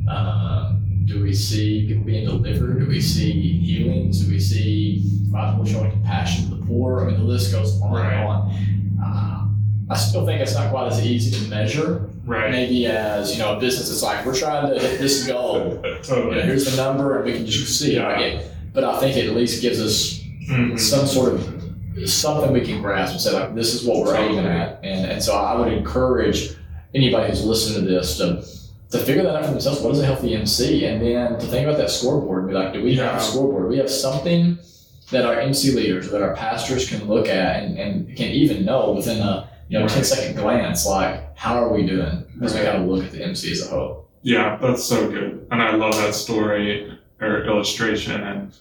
Um, 0.09 1.03
do 1.05 1.23
we 1.23 1.35
see 1.35 1.87
people 1.89 2.05
being 2.05 2.25
delivered? 2.25 2.81
Do 2.81 2.87
we 2.87 3.03
see 3.03 3.33
healings? 3.59 4.25
Do 4.25 4.31
we 4.33 4.41
see 4.41 5.03
people 5.27 5.65
showing 5.67 5.91
compassion 5.91 6.49
to 6.49 6.57
the 6.57 6.65
poor? 6.65 7.03
I 7.05 7.11
mean, 7.11 7.19
the 7.21 7.25
list 7.25 7.53
goes 7.53 7.79
on 7.83 7.93
Right. 7.93 8.15
and 8.15 8.29
on. 8.29 9.05
Uh, 9.05 9.48
I 9.90 9.96
still 9.96 10.27
think 10.27 10.40
it's 10.40 10.55
not 10.55 10.70
quite 10.70 10.92
as 10.92 11.05
easy 11.05 11.31
to 11.42 11.48
measure, 11.51 12.09
Right. 12.27 12.51
maybe 12.51 12.87
as 12.87 13.33
you 13.33 13.38
know, 13.42 13.57
a 13.57 13.61
business. 13.61 13.88
is 13.88 14.03
like 14.03 14.24
we're 14.27 14.35
trying 14.35 14.72
to 14.72 14.79
hit 14.79 14.98
this 15.01 15.27
goal. 15.27 15.81
You 15.85 15.90
know, 15.90 15.98
totally. 16.03 16.42
here's 16.42 16.70
the 16.70 16.77
number, 16.83 17.16
and 17.16 17.24
we 17.24 17.33
can 17.33 17.46
just 17.46 17.79
see. 17.79 17.94
Yeah. 17.94 18.18
It. 18.18 18.51
But 18.74 18.85
I 18.85 19.01
think 19.01 19.16
it 19.16 19.27
at 19.29 19.35
least 19.35 19.62
gives 19.62 19.81
us 19.81 20.20
Mhm. 20.51 20.79
some 20.79 21.07
sort 21.07 21.35
of 21.35 21.55
something 22.07 22.53
we 22.53 22.61
can 22.61 22.81
grasp 22.81 23.12
and 23.12 23.20
say 23.20 23.33
like 23.33 23.55
this 23.55 23.74
is 23.74 23.85
what 23.85 23.98
we're 24.05 24.14
aiming 24.16 24.46
at 24.46 24.79
and, 24.85 25.05
and 25.11 25.20
so 25.22 25.35
i 25.35 25.53
would 25.59 25.66
encourage 25.72 26.51
anybody 26.94 27.29
who's 27.29 27.44
listening 27.44 27.85
to 27.85 27.90
this 27.92 28.16
to 28.18 28.40
to 28.90 28.98
figure 29.05 29.24
that 29.24 29.35
out 29.35 29.44
for 29.44 29.51
themselves 29.51 29.81
what 29.81 29.92
is 29.92 29.98
a 30.01 30.07
healthy 30.07 30.33
mc 30.37 30.85
and 30.87 31.03
then 31.03 31.33
to 31.40 31.46
think 31.46 31.66
about 31.66 31.77
that 31.77 31.90
scoreboard 31.90 32.44
and 32.44 32.48
be 32.51 32.55
like 32.55 32.72
do 32.72 32.81
we 32.85 32.94
have 32.94 33.16
a 33.16 33.20
scoreboard 33.20 33.64
do 33.64 33.68
we 33.68 33.79
have 33.79 33.90
something 33.90 34.57
that 35.11 35.27
our 35.27 35.40
mc 35.40 35.72
leaders 35.72 36.09
that 36.11 36.22
our 36.22 36.35
pastors 36.37 36.88
can 36.88 37.05
look 37.09 37.27
at 37.29 37.64
and, 37.64 37.77
and 37.79 38.16
can 38.16 38.29
even 38.29 38.64
know 38.64 38.92
within 38.92 39.18
a 39.20 39.51
you 39.69 39.79
know 39.79 39.85
Right. 39.85 39.95
10 39.95 40.05
second 40.05 40.37
glance 40.37 40.87
like 40.87 41.37
how 41.37 41.63
are 41.63 41.73
we 41.73 41.87
doing 41.87 42.25
as 42.43 42.55
we 42.55 42.63
got 42.63 42.73
to 42.73 42.85
look 42.85 43.05
at 43.05 43.13
the 43.13 43.23
mc 43.23 43.51
as 43.51 43.67
a 43.67 43.71
whole 43.71 44.09
Yeah, 44.23 44.59
that's 44.61 44.85
so 44.85 45.09
good. 45.09 45.47
And 45.51 45.63
I 45.63 45.75
love 45.77 45.95
that 45.97 46.15
story 46.15 46.99
or 47.21 47.45
illustration. 47.45 48.21
And 48.21 48.53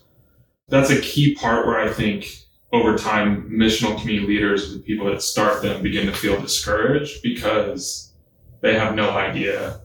that's 0.70 0.90
a 0.92 1.02
key 1.02 1.36
part 1.36 1.66
where 1.66 1.80
I 1.80 1.92
think 1.92 2.28
over 2.72 2.98
time, 2.98 3.50
missional 3.50 4.00
community 4.00 4.28
leaders, 4.28 4.74
the 4.74 4.80
people 4.80 5.08
that 5.10 5.22
start 5.22 5.62
them, 5.62 5.82
begin 5.82 6.06
to 6.06 6.14
feel 6.14 6.40
discouraged 6.40 7.24
because 7.24 8.12
they 8.62 8.76
have 8.78 8.94
no 8.96 9.12
idea 9.12 9.80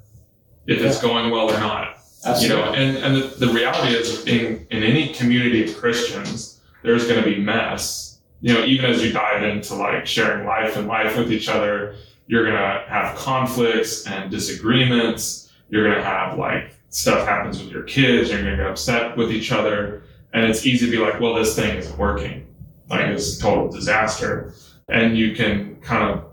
if 0.66 0.80
it's 0.82 1.00
going 1.00 1.30
well 1.30 1.50
or 1.50 1.58
not. 1.58 1.96
absolutely 2.24 2.48
You 2.48 2.62
know, 2.62 2.72
and, 2.74 2.96
and 2.98 3.16
the, 3.16 3.46
the 3.46 3.52
reality 3.52 3.94
is 3.94 4.26
in, 4.26 4.66
in 4.70 4.82
any 4.82 5.12
community 5.14 5.64
of 5.64 5.76
Christians, 5.76 6.60
there's 6.82 7.06
going 7.06 7.22
to 7.22 7.28
be 7.28 7.38
mess. 7.40 8.11
You 8.42 8.54
know, 8.54 8.64
even 8.64 8.90
as 8.90 9.02
you 9.02 9.12
dive 9.12 9.42
into 9.44 9.74
like 9.74 10.06
sharing 10.06 10.46
life 10.46 10.76
and 10.76 10.86
life 10.86 11.16
with 11.16 11.32
each 11.32 11.48
other, 11.48 11.94
you're 12.26 12.44
going 12.44 12.56
to 12.56 12.84
have 12.88 13.16
conflicts 13.16 14.06
and 14.06 14.30
disagreements. 14.30 15.50
You're 15.70 15.84
going 15.84 15.96
to 15.96 16.04
have 16.04 16.38
like 16.38 16.74
stuff 16.90 17.26
happens 17.26 17.62
with 17.62 17.70
your 17.70 17.84
kids. 17.84 18.30
You're 18.30 18.42
going 18.42 18.50
to 18.50 18.56
get 18.56 18.66
upset 18.66 19.16
with 19.16 19.32
each 19.32 19.52
other. 19.52 20.02
And 20.34 20.44
it's 20.44 20.66
easy 20.66 20.86
to 20.86 20.92
be 20.92 20.98
like, 20.98 21.20
well, 21.20 21.34
this 21.34 21.56
thing 21.56 21.76
isn't 21.78 21.98
working. 21.98 22.46
Like 22.90 23.06
it's 23.06 23.38
a 23.38 23.40
total 23.40 23.70
disaster. 23.70 24.54
And 24.88 25.16
you 25.16 25.34
can 25.34 25.76
kind 25.76 26.10
of 26.10 26.24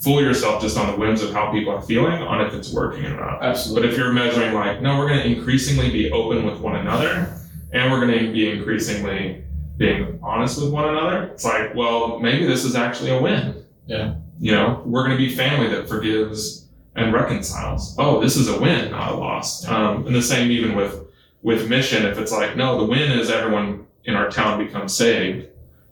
fool 0.00 0.22
yourself 0.22 0.62
just 0.62 0.78
on 0.78 0.90
the 0.92 0.96
whims 0.96 1.22
of 1.22 1.32
how 1.32 1.50
people 1.50 1.72
are 1.72 1.82
feeling 1.82 2.22
on 2.22 2.40
if 2.46 2.54
it's 2.54 2.72
working 2.72 3.04
or 3.04 3.16
not. 3.16 3.42
absolutely 3.42 3.88
But 3.88 3.92
if 3.92 3.98
you're 3.98 4.12
measuring 4.12 4.54
like, 4.54 4.80
no, 4.80 4.98
we're 4.98 5.08
going 5.08 5.20
to 5.20 5.26
increasingly 5.26 5.90
be 5.90 6.10
open 6.12 6.46
with 6.46 6.60
one 6.60 6.76
another 6.76 7.34
and 7.72 7.90
we're 7.90 8.06
going 8.06 8.26
to 8.26 8.32
be 8.32 8.48
increasingly 8.48 9.44
being 9.78 10.18
honest 10.22 10.60
with 10.60 10.70
one 10.72 10.88
another, 10.88 11.24
it's 11.32 11.44
like, 11.44 11.74
well, 11.74 12.18
maybe 12.18 12.44
this 12.46 12.64
is 12.64 12.74
actually 12.74 13.10
a 13.10 13.20
win. 13.22 13.64
Yeah. 13.86 14.16
You 14.40 14.52
know, 14.52 14.82
we're 14.84 15.04
going 15.06 15.16
to 15.16 15.24
be 15.24 15.34
family 15.34 15.68
that 15.68 15.88
forgives 15.88 16.66
and 16.96 17.12
reconciles. 17.12 17.94
Oh, 17.98 18.20
this 18.20 18.36
is 18.36 18.48
a 18.48 18.60
win, 18.60 18.90
not 18.90 19.12
a 19.12 19.16
loss. 19.16 19.66
Um, 19.66 20.06
and 20.06 20.14
the 20.14 20.22
same 20.22 20.50
even 20.50 20.74
with, 20.76 21.00
with 21.42 21.68
mission. 21.68 22.04
If 22.04 22.18
it's 22.18 22.32
like, 22.32 22.56
no, 22.56 22.78
the 22.78 22.84
win 22.84 23.12
is 23.12 23.30
everyone 23.30 23.86
in 24.04 24.14
our 24.14 24.28
town 24.30 24.64
becomes 24.64 24.94
saved. 24.96 25.46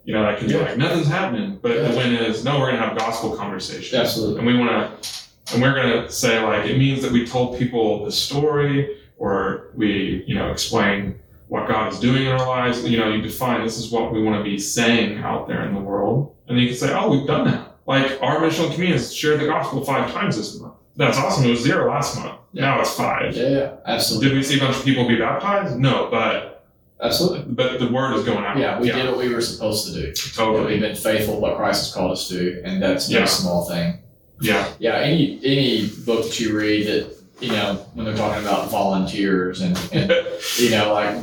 You 0.05 0.15
know, 0.15 0.23
that 0.23 0.39
can 0.39 0.49
be 0.49 0.55
like, 0.57 0.77
nothing's 0.77 1.07
happening. 1.09 1.59
But 1.63 1.73
Yeah. 1.77 1.89
the 1.89 1.97
win 1.97 2.13
is, 2.15 2.45
no, 2.45 2.59
we're 2.61 2.67
going 2.71 2.81
to 2.81 2.87
have 2.89 2.99
gospel 2.99 3.37
conversations 3.37 3.95
absolutely 3.95 4.39
and 4.39 4.47
we 4.47 4.57
want 4.59 4.71
to 5.03 5.13
and 5.53 5.63
we're 5.63 5.75
going 5.75 6.03
to 6.03 6.11
say 6.11 6.41
like 6.43 6.67
it 6.69 6.77
means 6.77 7.03
that 7.03 7.13
we 7.13 7.25
told 7.25 7.57
people 7.57 8.05
the 8.05 8.11
story 8.11 8.99
or 9.17 9.71
we 9.77 10.25
you 10.27 10.35
know 10.35 10.51
explain 10.51 11.17
what 11.49 11.69
god 11.69 11.93
is 11.93 12.01
doing 12.01 12.23
in 12.23 12.29
our 12.29 12.47
lives. 12.47 12.85
You 12.85 12.99
know 12.99 13.09
you 13.13 13.23
define 13.23 13.63
this 13.65 13.77
is 13.79 13.91
what 13.93 14.13
we 14.13 14.23
want 14.23 14.37
to 14.39 14.45
be 14.45 14.59
saying 14.59 15.19
out 15.19 15.47
there 15.49 15.67
in 15.67 15.75
the 15.75 15.81
world. 15.81 16.35
And 16.49 16.59
you 16.59 16.69
can 16.69 16.77
say 16.77 16.93
oh 16.93 17.11
we've 17.11 17.27
done 17.27 17.47
that. 17.49 17.77
Like 17.87 18.21
our 18.23 18.39
missional 18.41 18.73
community 18.73 18.93
has 18.93 19.15
shared 19.15 19.41
the 19.41 19.47
gospel 19.47 19.85
five 19.85 20.11
times 20.13 20.37
this 20.37 20.59
month. 20.61 20.75
That's 20.97 21.19
awesome. 21.19 21.45
It 21.47 21.51
was 21.51 21.61
zero 21.61 21.89
last 21.91 22.17
month. 22.19 22.39
Now 22.53 22.81
it's 22.81 22.95
five. 22.95 23.37
Yeah 23.37 23.49
yeah 23.49 23.73
absolutely. 23.87 24.29
Did 24.29 24.37
we 24.37 24.43
see 24.43 24.57
a 24.57 24.61
bunch 24.61 24.77
of 24.77 24.85
people 24.85 25.07
be 25.07 25.17
baptized? 25.19 25.79
No 25.79 26.09
but 26.11 26.65
absolutely. 27.01 27.53
but 27.53 27.79
the 27.79 27.89
word 27.89 28.15
is 28.15 28.25
going 28.25 28.45
out. 28.45 28.57
Yeah 28.59 28.81
we 28.81 28.91
did 28.91 29.07
what 29.07 29.19
we 29.19 29.33
were 29.33 29.41
supposed 29.41 29.87
to 29.87 29.93
do. 29.93 30.13
Totally. 30.35 30.73
We've 30.73 30.81
been 30.81 30.97
faithful 30.97 31.35
to 31.35 31.41
what 31.41 31.57
Christ 31.57 31.85
has 31.87 31.95
called 31.95 32.13
us 32.13 32.29
to, 32.31 32.63
and 32.65 32.83
that's 32.83 33.09
no 33.11 33.21
Yeah. 33.21 33.25
small 33.27 33.65
thing. 33.69 33.99
yeah. 34.41 34.69
Yeah, 34.81 34.97
any 34.97 35.39
any 35.45 35.89
book 36.05 36.25
that 36.25 36.41
you 36.41 36.57
read 36.59 36.87
that 36.89 37.15
you 37.41 37.53
know 37.53 37.75
when 37.95 38.07
they're 38.07 38.17
talking 38.17 38.43
about 38.43 38.71
volunteers 38.71 39.61
and, 39.61 39.77
and 39.93 40.11
you 40.59 40.71
know 40.71 40.93
like 40.93 41.15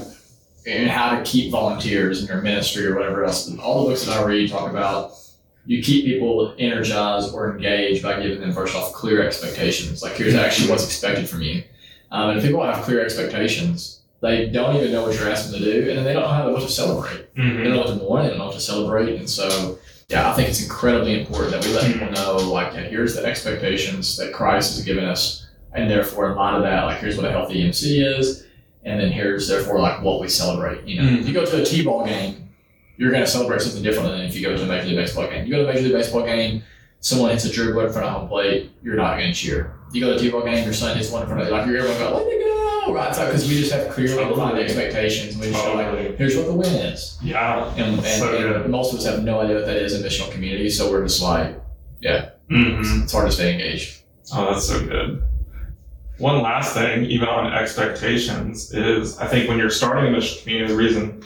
and 0.65 0.89
how 0.89 1.17
to 1.17 1.23
keep 1.23 1.51
volunteers 1.51 2.21
in 2.21 2.27
your 2.27 2.41
ministry 2.41 2.85
or 2.85 2.95
whatever 2.95 3.25
else, 3.25 3.53
all 3.57 3.83
the 3.83 3.91
books 3.91 4.05
that 4.05 4.17
I 4.17 4.23
read 4.23 4.49
talk 4.49 4.69
about 4.69 5.13
you 5.65 5.81
keep 5.81 6.05
people 6.05 6.53
energized 6.59 7.33
or 7.33 7.55
engaged 7.55 8.03
by 8.03 8.21
giving 8.21 8.41
them 8.41 8.51
first 8.51 8.75
off 8.75 8.91
clear 8.93 9.25
expectations. 9.25 10.03
Like 10.03 10.13
here's 10.13 10.35
actually 10.35 10.69
what's 10.69 10.85
expected 10.85 11.29
from 11.29 11.41
you. 11.41 11.63
Um, 12.11 12.29
and 12.29 12.39
if 12.39 12.45
people 12.45 12.63
have 12.63 12.83
clear 12.83 13.03
expectations, 13.03 14.01
they 14.21 14.49
don't 14.49 14.75
even 14.75 14.91
know 14.91 15.03
what 15.03 15.15
you're 15.15 15.29
asking 15.29 15.53
them 15.53 15.61
to 15.63 15.71
do, 15.71 15.89
and 15.89 15.97
then 15.97 16.05
they 16.05 16.13
don't 16.13 16.23
know 16.23 16.29
how 16.29 16.49
what 16.51 16.61
to 16.61 16.69
celebrate. 16.69 17.33
Mm-hmm. 17.35 17.57
They 17.57 17.63
don't 17.63 17.73
know 17.73 17.79
what 17.79 17.87
to 17.87 17.95
mourn, 17.95 18.23
they 18.23 18.29
don't 18.29 18.37
know 18.37 18.45
what 18.45 18.55
to 18.55 18.61
celebrate, 18.61 19.15
and 19.15 19.29
so 19.29 19.79
yeah, 20.09 20.31
I 20.31 20.35
think 20.35 20.49
it's 20.49 20.61
incredibly 20.61 21.19
important 21.19 21.51
that 21.51 21.65
we 21.65 21.73
let 21.73 21.91
people 21.91 22.11
know 22.11 22.37
like 22.37 22.73
yeah, 22.73 22.81
here's 22.81 23.15
the 23.15 23.25
expectations 23.25 24.15
that 24.17 24.33
Christ 24.33 24.75
has 24.75 24.85
given 24.85 25.03
us, 25.05 25.47
and 25.73 25.89
therefore 25.89 26.29
in 26.29 26.37
light 26.37 26.55
of 26.55 26.63
that, 26.63 26.83
like 26.85 26.99
here's 26.99 27.17
what 27.17 27.25
a 27.25 27.31
healthy 27.31 27.65
MC 27.65 28.01
is, 28.01 28.45
and 28.85 28.99
then 28.99 29.11
here's 29.11 29.47
therefore 29.47 29.79
like 29.79 30.01
what 30.01 30.19
we 30.21 30.27
celebrate. 30.27 30.85
You 30.85 31.01
know, 31.01 31.07
Mhm. 31.09 31.19
if 31.21 31.27
you 31.27 31.33
go 31.33 31.45
to 31.45 31.61
a 31.61 31.65
T-ball 31.65 32.05
game, 32.05 32.49
you're 32.97 33.11
going 33.11 33.23
to 33.23 33.29
celebrate 33.29 33.61
something 33.61 33.81
different 33.83 34.09
than 34.09 34.21
if 34.21 34.35
you 34.35 34.41
go 34.45 34.55
to 34.55 34.63
a 34.63 34.65
Major 34.65 34.87
League 34.87 34.97
Baseball 34.97 35.27
game. 35.27 35.45
You 35.45 35.51
go 35.55 35.63
to 35.63 35.69
a 35.69 35.73
Major 35.73 35.85
League 35.87 35.93
Baseball 35.93 36.23
game, 36.23 36.63
someone 36.99 37.31
hits 37.31 37.45
a 37.45 37.49
dribbler 37.49 37.87
in 37.87 37.91
front 37.93 38.07
of 38.07 38.13
home 38.13 38.27
plate, 38.27 38.71
you're 38.83 38.95
not 38.95 39.17
going 39.17 39.31
to 39.33 39.37
cheer. 39.37 39.73
You 39.91 40.01
go 40.01 40.09
to 40.11 40.15
a 40.15 40.19
T-ball 40.19 40.43
game, 40.43 40.63
your 40.63 40.73
son 40.73 40.95
hits 40.97 41.09
one 41.11 41.21
in 41.23 41.27
front 41.27 41.41
of 41.41 41.47
you, 41.47 41.53
like 41.53 41.65
you're 41.67 41.81
going 41.81 41.93
to 41.93 41.99
go, 41.99 42.17
way 42.25 42.37
to 42.37 42.43
go, 42.87 42.93
right? 42.93 43.15
So 43.15 43.25
because 43.25 43.47
we 43.47 43.55
just 43.55 43.71
have 43.71 43.89
clearly 43.89 44.15
defined 44.15 44.35
Totally. 44.35 44.63
expectations, 44.63 45.37
we 45.37 45.47
just 45.51 45.63
Totally. 45.63 46.07
like, 46.09 46.17
here's 46.17 46.35
what 46.35 46.45
the 46.47 46.53
win 46.53 46.73
is. 46.73 47.17
Yeah. 47.23 47.71
And, 47.77 47.95
and, 47.97 48.03
So 48.05 48.35
and 48.63 48.71
most 48.71 48.93
of 48.93 48.99
us 48.99 49.05
have 49.05 49.23
no 49.23 49.39
idea 49.41 49.55
what 49.57 49.65
that 49.65 49.77
is 49.77 49.93
in 49.93 50.03
missional 50.03 50.31
community, 50.31 50.69
so 50.69 50.89
we're 50.91 51.03
just 51.03 51.21
like, 51.21 51.59
Mm-hmm. 52.51 53.03
it's 53.03 53.11
hard 53.13 53.27
to 53.27 53.31
stay 53.31 53.53
engaged. 53.53 54.01
Oh, 54.33 54.53
that's 54.53 54.67
so 54.67 54.79
good. 54.85 55.23
One 56.23 56.41
last 56.41 56.73
thing, 56.73 57.03
even 57.07 57.27
on 57.27 57.51
expectations, 57.51 58.73
is 58.73 59.17
I 59.19 59.27
think 59.27 59.49
when 59.49 59.57
you're 59.57 59.69
starting 59.69 60.07
a 60.07 60.09
mission 60.09 60.41
community, 60.41 60.71
the 60.71 60.77
reason 60.77 61.21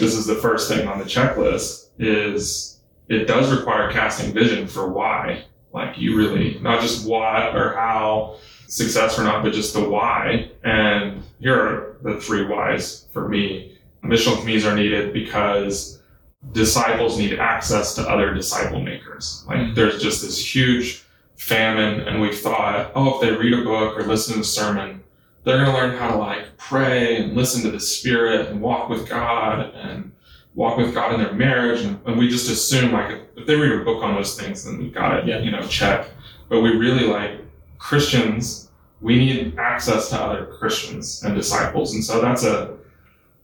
this 0.00 0.16
is 0.16 0.26
the 0.26 0.34
first 0.34 0.68
thing 0.68 0.88
on 0.88 0.98
the 0.98 1.04
checklist 1.04 1.90
is 2.00 2.80
it 3.08 3.26
does 3.28 3.56
require 3.56 3.92
casting 3.92 4.32
vision 4.34 4.66
for 4.66 4.88
why. 4.90 5.44
Like 5.72 5.96
you 5.96 6.16
really, 6.16 6.58
not 6.58 6.80
just 6.80 7.06
what 7.06 7.54
or 7.54 7.74
how, 7.76 8.38
success 8.66 9.16
or 9.16 9.22
not, 9.22 9.44
but 9.44 9.52
just 9.52 9.74
the 9.74 9.88
why. 9.88 10.50
And 10.64 11.22
here 11.38 11.54
are 11.54 11.96
the 12.02 12.20
three 12.20 12.44
whys 12.44 13.06
for 13.12 13.28
me. 13.28 13.78
Missional 14.02 14.40
communities 14.40 14.66
are 14.66 14.74
needed 14.74 15.12
because 15.12 16.02
disciples 16.50 17.16
need 17.16 17.38
access 17.38 17.94
to 17.94 18.02
other 18.10 18.34
disciple 18.34 18.80
makers. 18.80 19.44
Like 19.46 19.58
Mhm. 19.58 19.74
there's 19.76 20.02
just 20.02 20.20
this 20.22 20.36
huge 20.52 21.01
famine 21.42 22.00
and 22.06 22.20
we 22.20 22.32
thought, 22.34 22.92
oh, 22.94 23.14
if 23.16 23.20
they 23.20 23.32
read 23.32 23.52
a 23.52 23.62
book 23.64 23.98
or 23.98 24.04
listen 24.04 24.34
to 24.34 24.40
a 24.40 24.44
sermon, 24.44 25.02
they're 25.44 25.56
going 25.64 25.66
to 25.66 25.72
learn 25.72 25.96
how 25.98 26.08
to 26.10 26.16
like 26.16 26.56
pray 26.56 27.16
and 27.20 27.34
listen 27.34 27.62
to 27.62 27.70
the 27.70 27.80
spirit 27.80 28.48
and 28.48 28.60
walk 28.60 28.88
with 28.88 29.08
God 29.08 29.74
and 29.74 30.12
walk 30.54 30.76
with 30.78 30.94
God 30.94 31.14
in 31.14 31.20
their 31.20 31.32
marriage. 31.32 31.80
And, 31.82 31.98
and 32.06 32.16
we 32.16 32.28
just 32.28 32.48
assume 32.50 32.92
like 32.92 33.20
if, 33.36 33.46
they 33.46 33.56
read 33.56 33.72
a 33.72 33.84
book 33.84 34.02
on 34.04 34.14
those 34.14 34.38
things, 34.40 34.64
then 34.64 34.78
we've 34.78 34.94
got 34.94 35.18
it, 35.18 35.26
Yeah. 35.26 35.40
you 35.40 35.50
know, 35.50 35.66
check. 35.66 36.08
But 36.48 36.60
we 36.60 36.70
really 36.76 37.06
like 37.06 37.40
Christians, 37.78 38.70
we 39.00 39.16
need 39.16 39.58
access 39.58 40.10
to 40.10 40.16
other 40.20 40.46
Christians 40.46 41.24
and 41.24 41.34
disciples. 41.34 41.94
And 41.94 42.04
so 42.04 42.20
that's 42.20 42.44
a, 42.44 42.76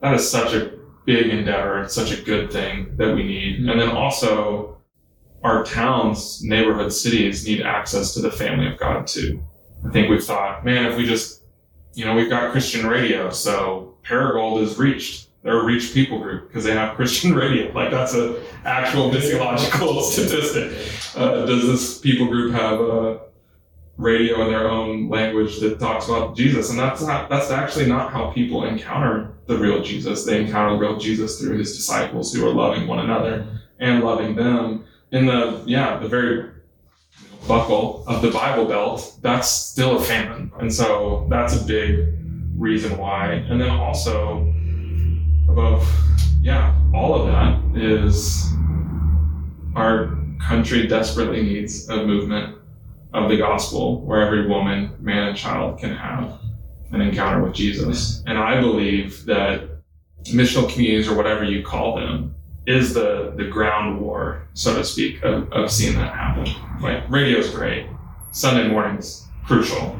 that 0.00 0.14
is 0.14 0.30
such 0.30 0.54
a 0.54 0.78
big 1.04 1.26
endeavor. 1.30 1.82
It's 1.82 1.94
such 1.94 2.12
a 2.16 2.22
good 2.22 2.52
thing 2.52 2.92
that 2.96 3.12
we 3.12 3.24
need. 3.24 3.60
Mhm. 3.62 3.72
And 3.72 3.80
then 3.80 3.88
also 3.88 4.77
our 5.42 5.64
towns, 5.64 6.42
neighborhoods, 6.42 7.00
cities 7.00 7.46
need 7.46 7.62
access 7.62 8.14
to 8.14 8.20
the 8.20 8.30
family 8.30 8.66
of 8.66 8.78
God 8.78 9.06
too. 9.06 9.42
I 9.86 9.90
think 9.90 10.10
we've 10.10 10.24
thought, 10.24 10.64
man, 10.64 10.86
if 10.86 10.96
we 10.96 11.06
just, 11.06 11.42
you 11.94 12.04
know, 12.04 12.14
we've 12.14 12.28
got 12.30 12.50
Christian 12.50 12.86
radio, 12.86 13.30
so 13.30 13.96
Paragould 14.04 14.62
is 14.62 14.78
reached. 14.78 15.28
They're 15.42 15.60
a 15.60 15.64
reached 15.64 15.94
people 15.94 16.18
group 16.18 16.48
because 16.48 16.64
they 16.64 16.72
have 16.72 16.94
Christian 16.96 17.34
radio. 17.34 17.72
Like 17.72 17.90
that's 17.90 18.14
an 18.14 18.36
actual 18.64 19.12
physiological 19.12 20.02
statistic. 20.02 20.72
Uh, 21.16 21.46
does 21.46 21.66
this 21.66 21.98
people 21.98 22.26
group 22.26 22.52
have 22.52 22.80
a 22.80 23.20
radio 23.96 24.42
in 24.42 24.50
their 24.50 24.68
own 24.68 25.08
language 25.08 25.60
that 25.60 25.78
talks 25.78 26.08
about 26.08 26.36
Jesus? 26.36 26.70
And 26.70 26.78
that's 26.78 27.02
not, 27.02 27.28
that's 27.28 27.50
actually 27.50 27.86
not 27.86 28.12
how 28.12 28.30
people 28.32 28.64
encounter 28.64 29.32
the 29.46 29.56
real 29.56 29.82
Jesus. 29.82 30.24
They 30.24 30.40
encounter 30.40 30.74
the 30.74 30.80
real 30.80 30.98
Jesus 30.98 31.40
through 31.40 31.58
his 31.58 31.76
disciples 31.76 32.32
who 32.32 32.46
are 32.46 32.52
loving 32.52 32.88
one 32.88 32.98
another 32.98 33.46
and 33.78 34.02
loving 34.02 34.34
them 34.34 34.84
in 35.12 35.26
the 35.26 35.62
yeah 35.66 35.98
the 35.98 36.08
very 36.08 36.50
buckle 37.46 38.04
of 38.06 38.20
the 38.20 38.30
bible 38.30 38.66
belt 38.66 39.16
that's 39.22 39.48
still 39.48 39.98
a 39.98 40.02
famine. 40.02 40.50
And 40.60 40.72
so 40.72 41.26
that's 41.30 41.60
a 41.60 41.64
big 41.64 42.08
reason 42.56 42.98
why. 42.98 43.32
And 43.32 43.60
then 43.60 43.70
also 43.70 44.52
above 45.48 45.88
yeah 46.40 46.74
all 46.94 47.14
of 47.14 47.26
that 47.26 47.80
is 47.80 48.46
our 49.74 50.16
country 50.40 50.86
desperately 50.86 51.42
needs 51.42 51.88
a 51.88 52.04
movement 52.04 52.56
of 53.14 53.30
the 53.30 53.36
gospel 53.36 54.02
where 54.02 54.20
every 54.20 54.46
woman 54.46 54.94
man 55.00 55.28
and 55.28 55.36
child 55.36 55.78
can 55.78 55.94
have 55.94 56.38
an 56.92 57.00
encounter 57.00 57.42
with 57.42 57.54
jesus. 57.54 58.22
And 58.26 58.36
i 58.36 58.60
believe 58.60 59.24
that 59.24 59.68
missional 60.24 60.68
communities 60.70 61.08
or 61.08 61.16
whatever 61.16 61.44
you 61.44 61.62
call 61.62 61.96
them 61.96 62.34
is 62.68 62.92
the 62.92 63.32
the 63.36 63.46
ground 63.46 63.98
war, 64.00 64.46
so 64.52 64.74
to 64.76 64.84
speak, 64.84 65.22
of, 65.24 65.50
of 65.52 65.70
seeing 65.70 65.96
that 65.96 66.14
happen. 66.14 66.46
Like 66.80 67.08
radio's 67.10 67.50
great, 67.50 67.86
Sunday 68.30 68.68
mornings 68.68 69.26
crucial, 69.46 69.98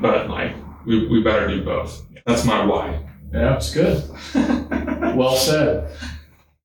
but 0.00 0.28
like 0.28 0.54
we, 0.86 1.08
we 1.08 1.22
better 1.22 1.48
do 1.48 1.64
both. 1.64 2.06
That's 2.26 2.44
my 2.44 2.64
why. 2.64 3.00
Yeah, 3.32 3.56
it's 3.56 3.72
good. 3.72 4.04
well 5.16 5.34
said. 5.34 5.96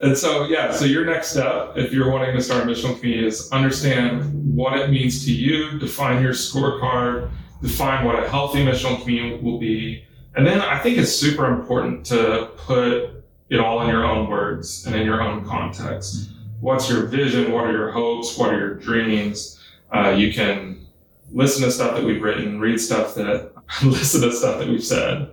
And 0.02 0.18
so 0.18 0.46
yeah, 0.46 0.72
so 0.72 0.84
your 0.84 1.06
next 1.06 1.30
step, 1.30 1.78
if 1.78 1.94
you're 1.94 2.12
wanting 2.12 2.36
to 2.36 2.44
start 2.44 2.64
a 2.64 2.66
missional 2.66 3.00
community, 3.00 3.26
is 3.26 3.50
understand 3.52 4.56
what 4.56 4.78
it 4.78 4.90
means 4.90 5.24
to 5.26 5.32
you, 5.32 5.80
define 5.80 6.22
your 6.22 6.34
scorecard, 6.34 7.32
define 7.62 8.04
what 8.04 8.22
a 8.22 8.28
healthy 8.30 8.60
missional 8.60 9.02
community 9.02 9.42
will 9.42 9.58
be, 9.58 10.04
and 10.36 10.46
then 10.46 10.60
I 10.60 10.80
think 10.80 10.98
it's 10.98 11.14
super 11.14 11.46
important 11.46 12.06
to 12.08 12.50
put 12.58 13.15
it 13.50 13.60
all 13.60 13.82
in 13.82 13.90
your 13.90 14.06
own 14.06 14.30
words 14.30 14.86
and 14.86 14.96
in 14.96 15.06
your 15.06 15.22
own 15.22 15.46
context. 15.46 16.30
What's 16.62 16.90
your 16.90 17.06
vision? 17.06 17.52
What 17.52 17.66
are 17.66 17.72
your 17.72 17.92
hopes? 17.92 18.38
What 18.38 18.54
are 18.54 18.58
your 18.58 18.74
dreams? 18.76 19.60
Uh, 19.94 20.10
you 20.10 20.34
can 20.34 20.86
listen 21.32 21.64
to 21.64 21.72
stuff 21.72 21.96
that 21.96 22.04
we've 22.04 22.22
written, 22.22 22.60
read 22.60 22.80
stuff 22.80 23.16
that, 23.16 23.52
listen 23.84 24.22
to 24.22 24.32
stuff 24.32 24.60
that 24.60 24.68
we've 24.68 24.84
said, 24.84 25.32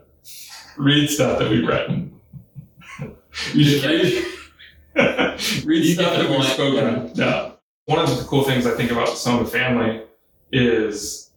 read 0.77 1.09
stuff 1.09 1.39
that 1.39 1.51
we've 1.51 1.67
written. 1.67 2.11
You 3.55 3.65
should 3.65 3.85
read, 3.89 4.27
read 5.65 5.85
You 5.87 5.95
stuff 5.95 6.19
that 6.19 6.29
we've 6.29 6.45
spoken. 6.45 7.13
Yeah. 7.15 7.53
One 7.87 7.99
of 7.99 8.11
the 8.11 8.25
cool 8.25 8.45
things 8.45 8.67
I 8.67 8.73
think 8.73 8.91
about 8.91 9.09
Soma 9.09 9.47
family 9.47 10.03
is 10.53 11.31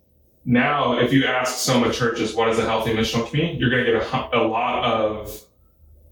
now 0.44 1.00
if 1.00 1.14
you 1.14 1.26
ask 1.26 1.56
Soma 1.56 1.94
churches 1.94 2.36
what 2.36 2.50
is 2.50 2.60
a 2.60 2.64
healthy 2.64 2.94
missional 2.94 3.26
community, 3.30 3.58
you're 3.58 3.70
going 3.70 3.86
to 3.86 3.92
get 3.94 4.02
a, 4.02 4.38
a 4.38 4.44
lot 4.46 4.84
of 4.84 5.42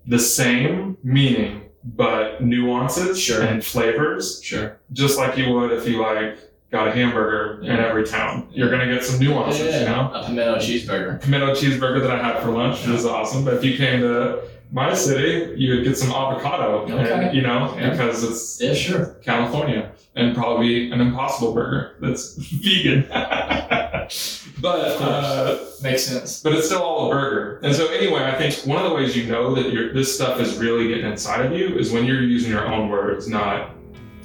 the 0.08 0.20
same 0.20 0.98
meaning, 1.04 1.62
but 1.84 2.42
nuances 2.44 3.20
Sure. 3.22 3.42
and 3.42 3.64
flavors, 3.64 4.42
Sure. 4.44 4.78
just 4.92 5.18
like 5.18 5.38
you 5.38 5.52
would 5.54 5.72
if 5.72 5.88
you 5.88 6.02
like 6.02 6.38
got 6.72 6.88
a 6.88 6.92
hamburger 6.92 7.62
in 7.64 7.70
every 7.70 8.04
town. 8.04 8.48
You're 8.52 8.70
going 8.70 8.88
to 8.88 8.92
get 8.94 9.04
some 9.04 9.20
nuances, 9.20 9.76
you 9.80 9.86
know? 9.86 10.10
A 10.14 10.24
pimento 10.26 10.56
cheeseburger. 10.58 11.22
Pimento 11.22 11.52
cheeseburger 11.54 12.02
that 12.02 12.12
I 12.12 12.18
had 12.24 12.42
for 12.42 12.50
lunch 12.50 12.86
Yeah. 12.88 12.96
is 12.96 13.06
awesome, 13.06 13.46
but 13.46 13.54
if 13.54 13.64
you 13.64 13.78
came 13.78 14.00
to 14.02 14.40
my 14.72 14.92
city, 14.96 15.54
you 15.56 15.76
would 15.76 15.84
get 15.84 15.96
some 16.00 16.10
avocado, 16.10 16.82
Okay. 16.90 17.12
and, 17.28 17.36
you 17.36 17.44
know, 17.44 17.76
Yeah. 17.80 17.92
because 17.92 18.24
it's 18.24 18.60
Yeah, 18.60 18.74
sure. 18.74 19.16
California, 19.24 19.92
and 20.16 20.36
probably 20.36 20.92
an 20.92 21.00
Impossible 21.00 21.54
Burger 21.54 21.92
that's 22.02 22.36
vegan. 22.38 23.06
but 24.64 24.80
uh, 25.02 25.58
Makes 25.84 26.04
sense. 26.06 26.42
but 26.42 26.54
it's 26.54 26.66
still 26.68 26.82
all 26.82 27.12
a 27.12 27.14
burger. 27.14 27.60
And 27.64 27.76
so 27.76 27.88
anyway, 27.90 28.24
I 28.24 28.36
think 28.38 28.56
one 28.66 28.82
of 28.84 28.90
the 28.90 28.96
ways 28.96 29.16
you 29.16 29.26
know 29.28 29.54
that 29.56 29.92
this 29.94 30.16
stuff 30.16 30.40
is 30.40 30.58
really 30.58 30.88
getting 30.88 31.06
inside 31.06 31.46
of 31.46 31.52
you 31.52 31.78
is 31.78 31.92
when 31.92 32.06
you're 32.06 32.24
using 32.24 32.50
your 32.50 32.66
own 32.66 32.88
words, 32.90 33.28
not 33.28 33.72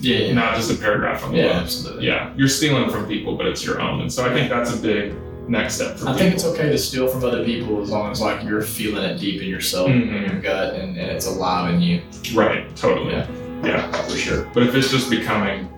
Yeah. 0.01 0.19
Yeah. 0.19 0.35
not 0.35 0.55
just 0.57 0.71
a 0.71 0.77
paragraph 0.77 1.21
from 1.21 1.33
the 1.33 1.39
Yeah, 1.39 1.49
book. 1.49 1.63
absolutely. 1.65 2.07
Yeah, 2.07 2.33
you're 2.37 2.49
stealing 2.49 2.89
from 2.89 3.07
people, 3.07 3.37
but 3.37 3.47
it's 3.47 3.65
your 3.67 3.81
own. 3.81 4.01
And 4.01 4.13
so 4.13 4.25
I 4.25 4.33
think 4.33 4.49
that's 4.49 4.73
a 4.73 4.77
big 4.81 5.13
next 5.49 5.75
step 5.77 5.97
for 5.99 6.05
I 6.09 6.13
people. 6.13 6.19
think 6.19 6.35
it's 6.35 6.45
okay 6.45 6.69
to 6.69 6.79
steal 6.79 7.09
from 7.09 7.25
other 7.25 7.43
people 7.45 7.83
as 7.83 7.91
long 7.91 8.13
as 8.13 8.21
like 8.21 8.45
you're 8.45 8.63
feeling 8.63 9.03
it 9.03 9.19
deep 9.19 9.43
in 9.43 9.49
yourself, 9.49 9.89
Mhm. 9.89 10.15
in 10.17 10.23
your 10.31 10.41
gut, 10.41 10.75
and, 10.75 10.97
and 10.97 11.11
it's 11.11 11.27
alive 11.27 11.75
in 11.75 11.81
you. 11.83 12.01
right, 12.35 12.65
totally. 12.77 13.11
Yeah. 13.13 13.27
yeah. 13.65 13.91
For 14.07 14.17
sure. 14.17 14.47
But 14.55 14.63
if 14.65 14.75
it's 14.77 14.91
just 14.91 15.11
becoming 15.11 15.69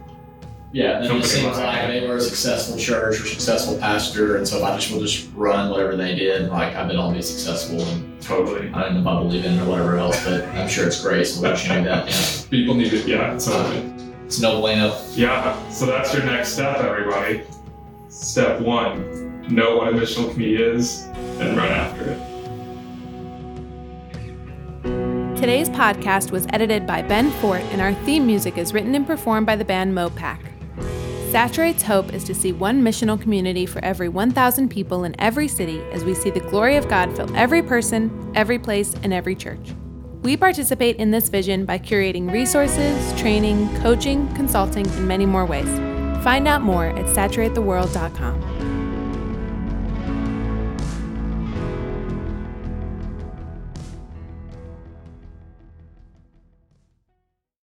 Yeah, 0.73 0.97
and 0.97 1.05
it 1.05 1.09
Company 1.09 1.29
seems 1.29 1.57
like 1.57 1.89
they 1.89 2.07
were 2.07 2.17
a 2.17 2.21
successful 2.21 2.77
church 2.77 3.21
or 3.21 3.27
successful 3.27 3.77
pastor, 3.79 4.37
and 4.37 4.47
so 4.47 4.59
if 4.59 4.65
I 4.65 4.77
just 4.77 4.93
will 4.93 5.01
just 5.01 5.29
run 5.35 5.71
whatever 5.71 5.97
they 5.97 6.15
did, 6.15 6.49
like 6.49 6.77
I 6.77 6.87
bet 6.87 6.97
I'll 6.97 7.13
be 7.13 7.23
successful, 7.23 7.83
and 7.83 8.23
totally, 8.23 8.69
I 8.73 8.83
don't 8.83 8.95
know 8.95 9.01
if 9.01 9.07
I 9.07 9.19
believe 9.19 9.45
in 9.45 9.55
it 9.55 9.63
or 9.63 9.69
whatever 9.69 9.97
else, 9.97 10.23
but 10.25 10.45
I'm 10.51 10.69
sure 10.69 10.87
it's 10.87 11.03
great. 11.03 11.27
So 11.27 11.41
we'll 11.41 11.51
let 11.51 11.63
you 11.65 11.69
that. 11.85 12.09
Yeah, 12.09 12.49
people 12.51 12.75
need 12.75 12.93
it. 12.93 13.07
Yeah, 13.07 13.35
it's 13.35 13.47
totally. 13.47 13.79
it's 14.25 14.41
no 14.41 14.61
bueno. 14.61 14.97
Yeah, 15.15 15.69
so 15.71 15.87
that's 15.87 16.15
your 16.15 16.25
next 16.25 16.51
step, 16.51 16.79
everybody. 16.79 17.43
Step 18.09 18.61
one 18.61 19.21
know 19.51 19.77
what 19.77 19.89
a 19.89 19.93
missional 19.93 20.31
committee 20.33 20.63
is 20.63 21.03
and 21.41 21.57
run 21.57 21.69
after 21.69 22.05
it. 22.11 22.19
Today's 25.37 25.69
podcast 25.71 26.31
was 26.31 26.47
edited 26.51 26.87
by 26.87 27.03
Ben 27.03 27.31
Fort, 27.41 27.63
and 27.73 27.81
our 27.81 27.95
theme 28.05 28.27
music 28.27 28.59
is 28.59 28.75
written 28.75 28.95
and 28.95 29.07
performed 29.07 29.47
by 29.47 29.57
the 29.57 29.65
band 29.65 29.95
Mopac. 29.95 30.50
Saturate's 31.31 31.85
hope 31.85 32.13
is 32.13 32.25
to 32.25 32.35
see 32.35 32.51
one 32.51 32.83
missional 32.83 33.21
community 33.21 33.65
for 33.65 33.79
every 33.85 34.09
1,000 34.09 34.69
people 34.69 35.05
in 35.05 35.15
every 35.21 35.47
city 35.47 35.81
as 35.93 36.03
we 36.05 36.13
see 36.13 36.29
the 36.29 36.41
glory 36.41 36.75
of 36.75 36.89
God 36.89 37.15
fill 37.15 37.33
every 37.37 37.63
person, 37.63 38.33
every 38.35 38.59
place, 38.59 38.97
and 39.05 39.13
every 39.13 39.37
church. 39.37 39.73
We 40.23 40.37
participate 40.37 40.97
in 40.97 41.13
this 41.13 41.29
vision 41.29 41.67
by 41.67 41.79
curating 41.79 42.33
resources, 42.33 43.21
training, 43.21 43.73
coaching, 43.77 44.27
consulting, 44.35 44.89
and 44.89 45.07
many 45.07 45.25
more 45.25 45.47
ways. 45.47 45.69
Find 46.25 46.49
out 46.49 46.63
more 46.63 46.87
at 46.87 47.07
saturatetheworld.com. 47.07 48.60